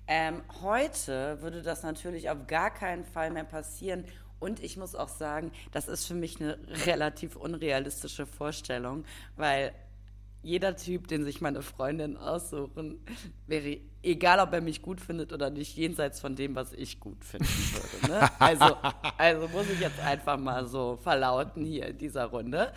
[0.06, 4.04] Ähm, heute würde das natürlich auf gar keinen Fall mehr passieren.
[4.40, 9.04] Und ich muss auch sagen, das ist für mich eine relativ unrealistische Vorstellung,
[9.36, 9.72] weil
[10.42, 13.04] jeder Typ, den sich meine Freundin aussuchen,
[13.46, 17.24] wäre, egal ob er mich gut findet oder nicht, jenseits von dem, was ich gut
[17.24, 18.12] finden würde.
[18.12, 18.30] Ne?
[18.38, 18.76] Also,
[19.16, 22.72] also muss ich jetzt einfach mal so verlauten hier in dieser Runde.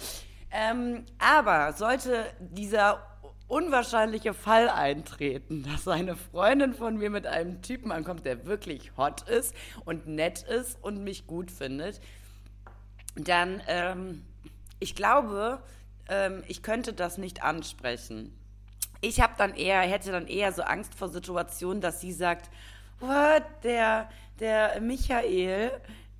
[0.51, 3.05] Ähm, aber sollte dieser
[3.47, 9.27] unwahrscheinliche Fall eintreten, dass eine Freundin von mir mit einem Typen ankommt, der wirklich hot
[9.29, 9.53] ist
[9.85, 11.99] und nett ist und mich gut findet,
[13.15, 14.25] dann, ähm,
[14.79, 15.61] ich glaube,
[16.11, 18.37] ähm, ich könnte das nicht ansprechen.
[18.99, 22.51] Ich habe dann eher, hätte dann eher so Angst vor Situationen, dass sie sagt,
[22.99, 24.09] what, der,
[24.39, 25.71] der Michael,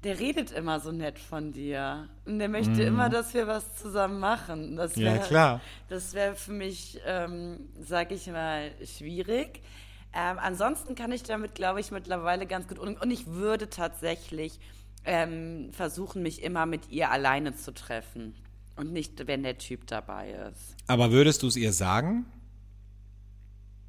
[0.04, 2.10] der redet immer so nett von dir.
[2.26, 4.78] Und der möchte immer, dass wir was zusammen machen.
[4.78, 5.62] Das Ja, wär, klar.
[5.89, 9.62] Das wäre für mich, ähm, sag ich mal, schwierig.
[10.14, 12.96] Ähm, ansonsten kann ich damit, glaube ich, mittlerweile ganz gut um.
[12.96, 14.60] Und ich würde tatsächlich
[15.06, 18.34] ähm, versuchen, mich immer mit ihr alleine zu treffen.
[18.82, 20.76] Und nicht, wenn der Typ dabei ist.
[20.88, 22.26] Aber würdest du es ihr sagen?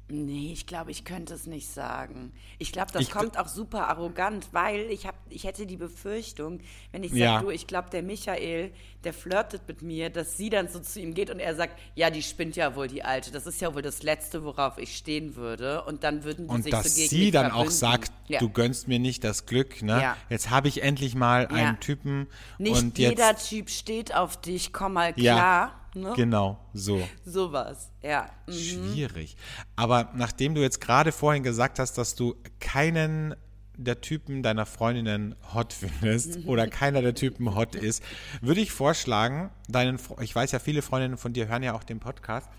[0.09, 2.33] Nee, ich glaube, ich könnte es nicht sagen.
[2.59, 6.59] Ich glaube, das Ich- kommt auch super arrogant, weil ich, hab, ich hätte die Befürchtung,
[6.91, 7.39] wenn ich sage, Ja.
[7.41, 8.73] du, ich glaube, der Michael,
[9.05, 12.09] der flirtet mit mir, dass sie dann so zu ihm geht und er sagt, ja,
[12.09, 13.31] die spinnt ja wohl, die Alte.
[13.31, 15.83] Das ist ja wohl das Letzte, worauf ich stehen würde.
[15.85, 17.71] Und dann würden die Und sich dass so gegen sie dann auch verbünden.
[17.77, 18.39] sagt, ja.
[18.39, 20.01] du gönnst mir nicht das Glück, ne?
[20.01, 20.17] Ja.
[20.29, 21.79] Jetzt habe ich endlich mal einen.
[21.79, 22.27] Typen
[22.59, 25.79] Nicht jeder Typ steht auf dich, komm mal klar.
[25.95, 26.13] Ne?
[26.15, 27.07] genau so.
[27.23, 28.29] Sowas, ja.
[28.47, 28.53] Mhm.
[28.53, 29.37] Schwierig.
[29.75, 33.35] Aber nachdem du jetzt gerade vorhin gesagt hast, dass du keinen
[33.77, 38.03] der Typen deiner Freundinnen hot findest oder keiner der Typen hot ist,
[38.41, 41.99] würde ich vorschlagen, deinen, ich weiß ja, viele Freundinnen von dir hören ja auch den
[41.99, 42.49] Podcast,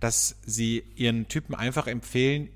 [0.00, 2.48] dass sie ihren Typen einfach empfehlen,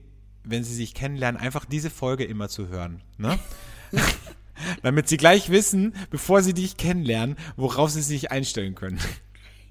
[0.45, 3.03] wenn sie sich kennenlernen, einfach diese Folge immer zu hören.
[3.19, 3.39] Ne?
[4.83, 8.99] Damit sie gleich wissen, bevor sie dich kennenlernen, worauf sie sich einstellen können.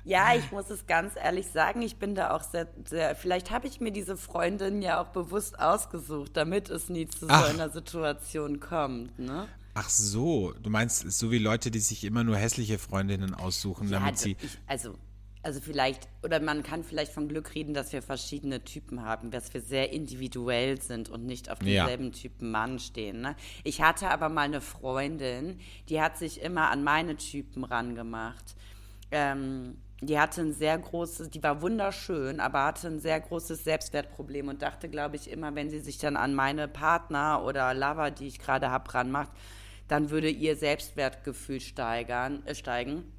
[0.08, 3.68] Ja, ich muss es ganz ehrlich sagen, ich bin da auch sehr, sehr vielleicht habe
[3.68, 7.44] ich mir diese Freundin ja auch bewusst ausgesucht, damit es nie zu Ach.
[7.46, 9.48] so einer Situation kommt, ne?
[9.74, 14.00] Ach so, du meinst so wie Leute, die sich immer nur hässliche Freundinnen aussuchen, Ja,
[14.00, 14.38] damit sie.
[14.42, 14.96] ich, also,
[15.44, 19.54] also vielleicht, oder man kann vielleicht von Glück reden, dass wir verschiedene Typen haben, dass
[19.54, 21.86] wir sehr individuell sind und nicht auf Ja.
[21.86, 23.22] denselben Typen Mann stehen.
[23.22, 23.36] Ne?
[23.64, 28.56] Ich hatte aber mal eine Freundin, die hat sich immer an meine Typen rangemacht.
[29.12, 34.48] Ähm, die hatte ein sehr großes, die war wunderschön, aber hatte ein sehr großes Selbstwertproblem
[34.48, 38.28] und dachte, glaube ich, immer, wenn sie sich dann an meine Partner oder Lover, die
[38.28, 39.32] ich gerade habe, ranmacht,
[39.88, 43.12] dann würde ihr Selbstwertgefühl steigern, äh, steigen.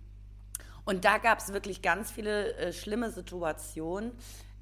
[0.85, 4.13] Und da gab es wirklich ganz viele äh, schlimme Situationen.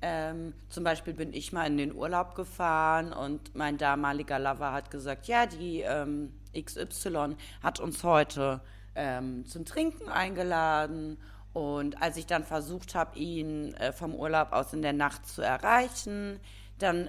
[0.02, 4.90] Ähm, zum Beispiel bin ich mal in den Urlaub gefahren und mein damaliger Lover hat
[4.90, 8.60] gesagt, ja, die ähm, XY hat uns heute
[8.94, 11.18] ähm, zum Trinken eingeladen.
[11.56, 15.40] Und als ich dann versucht habe, ihn äh, vom Urlaub aus in der Nacht zu
[15.40, 16.38] erreichen,
[16.78, 17.08] dann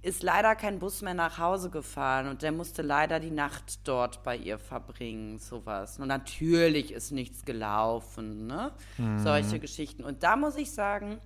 [0.00, 4.22] ist leider kein Bus mehr nach Hause gefahren und der musste leider die Nacht dort
[4.22, 5.98] bei ihr verbringen, sowas.
[5.98, 8.70] Und natürlich ist nichts gelaufen, ne?
[9.18, 10.04] Solche Geschichten.
[10.04, 11.18] Und da muss ich sagen,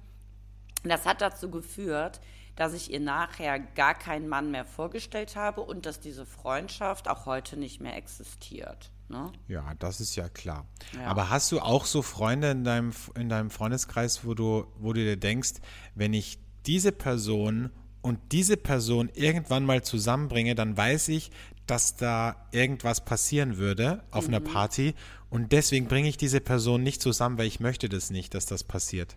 [0.84, 2.22] das hat dazu geführt,
[2.56, 7.26] dass ich ihr nachher gar keinen Mann mehr vorgestellt habe und dass diese Freundschaft auch
[7.26, 8.90] heute nicht mehr existiert.
[9.08, 9.30] Ne?
[9.48, 10.66] Ja, das ist ja klar.
[10.94, 11.06] Ja.
[11.06, 15.04] Aber hast du auch so Freunde in deinem, in deinem Freundeskreis, wo du, wo du
[15.04, 15.54] dir denkst,
[15.94, 21.30] wenn ich diese Person und diese Person irgendwann mal zusammenbringe, dann weiß ich,
[21.66, 24.94] dass da irgendwas passieren würde auf einer Party
[25.30, 28.62] und deswegen bringe ich diese Person nicht zusammen, weil ich möchte das nicht, dass das
[28.62, 29.16] passiert.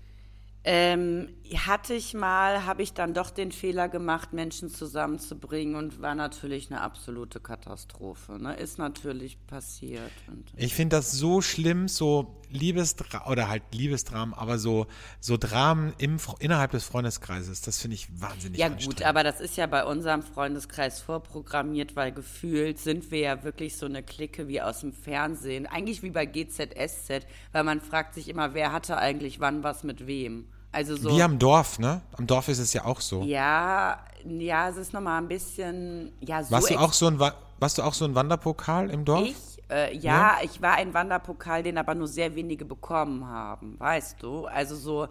[0.70, 6.14] Ähm, hatte ich mal, habe ich dann doch den Fehler gemacht, Menschen zusammenzubringen und war
[6.14, 8.34] natürlich eine absolute Katastrophe.
[8.34, 8.54] Ne?
[8.54, 10.12] Ist natürlich passiert.
[10.28, 14.88] Und, Ich finde das so schlimm, so Liebesdra oder halt Liebesdramen, aber so,
[15.22, 19.56] so Dramen im, innerhalb des Freundeskreises, das finde ich wahnsinnig ja gut, aber das ist
[19.56, 24.62] ja bei unserem Freundeskreis vorprogrammiert, weil gefühlt sind wir ja wirklich so eine Clique wie
[24.62, 25.66] aus dem Fernsehen.
[25.66, 30.08] Eigentlich wie bei GZSZ, weil man fragt sich immer, wer hatte eigentlich wann was mit
[30.08, 30.50] wem.
[30.72, 31.10] Also so.
[31.10, 32.02] Wie am Dorf, ne?
[32.18, 33.24] Am Dorf ist es ja auch so.
[33.24, 37.34] ja, ja, es ist nochmal ein bisschen, ja, so warst, du auch so ein, Wa-
[37.60, 39.28] warst du auch so ein Wanderpokal im Dorf?
[39.30, 39.36] Ich,
[39.72, 44.46] äh, ja, ich war ein Wanderpokal, den aber nur sehr wenige bekommen haben, weißt du?
[44.48, 45.08] Also so,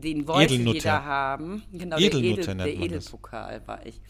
[0.00, 0.78] den wollte Edelnutte.
[0.78, 1.62] jeder haben.
[1.72, 3.06] Genau, Edelnutte der, Edel, der das.
[3.06, 4.00] Edelpokal war ich.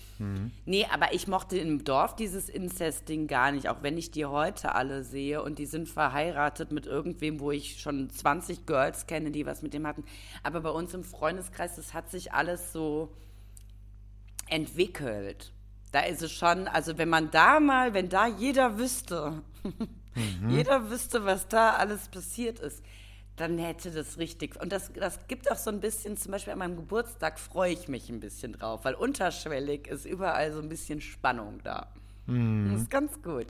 [0.64, 4.74] Nee, aber ich mochte im Dorf dieses Inzest-Ding gar nicht, auch wenn ich die heute
[4.74, 9.46] alle sehe und die sind verheiratet mit irgendwem, wo ich schon 20 Girls kenne, die
[9.46, 10.04] was mit dem hatten.
[10.42, 13.12] Aber bei uns im Freundeskreis, das hat sich alles so
[14.48, 15.52] entwickelt.
[15.92, 19.42] Da ist es schon, also wenn man da mal, wenn da jeder wüsste,
[20.48, 22.82] jeder wüsste, was da alles passiert ist,
[23.36, 24.60] dann hätte das richtig.
[24.60, 27.88] Und das, das gibt auch so ein bisschen, zum Beispiel an meinem Geburtstag freue ich
[27.88, 31.88] mich ein bisschen drauf, weil unterschwellig ist überall so ein bisschen Spannung da.
[32.26, 33.46] Das ist ganz gut.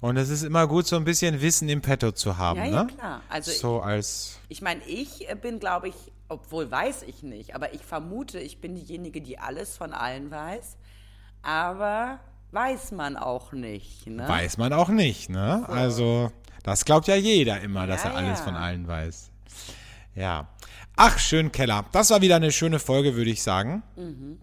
[0.00, 2.84] Und es ist immer gut, so ein bisschen Wissen im Petto zu haben, Ja, ja,
[2.84, 2.92] ne?
[2.92, 3.22] klar.
[3.28, 4.38] Also so als.
[4.48, 5.94] Ich meine, ich bin, glaube ich,
[6.28, 10.76] obwohl weiß ich nicht, aber ich vermute, ich bin diejenige, die alles von allen weiß.
[11.42, 12.20] Aber
[12.52, 14.06] weiß man auch nicht.
[14.06, 14.26] Ne?
[14.28, 15.64] Weiß man auch nicht, ne?
[15.68, 16.30] Also,
[16.62, 18.44] das glaubt ja jeder immer, dass Ja, er alles ja.
[18.44, 19.30] von allen weiß.
[20.14, 20.48] Ja.
[20.96, 21.86] Ach, schön, Keller.
[21.92, 23.82] Das war wieder eine schöne Folge, würde ich sagen.
[23.96, 24.38] Mhm.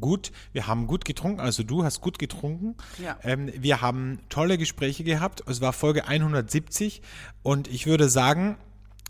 [0.00, 2.76] Gut, wir haben gut getrunken, also du hast gut getrunken.
[3.02, 3.18] Ja.
[3.22, 5.42] Ähm, wir haben tolle Gespräche gehabt.
[5.46, 7.02] Es war Folge 170
[7.42, 8.56] und ich würde sagen,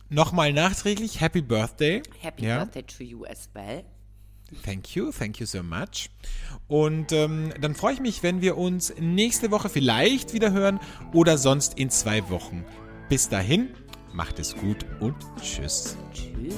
[0.09, 2.03] nochmal nachträglich Happy Birthday.
[2.21, 2.59] Happy ja.
[2.65, 3.85] Birthday to you as well.
[4.65, 6.11] Thank you, thank you so much.
[6.69, 10.81] Und ähm, dann freue ich mich, wenn wir uns nächste Woche vielleicht wieder hören
[11.13, 12.65] oder sonst in zwei Wochen.
[13.09, 13.69] Bis dahin,
[14.13, 15.97] macht es gut und tschüss.
[16.13, 16.55] Tschüss.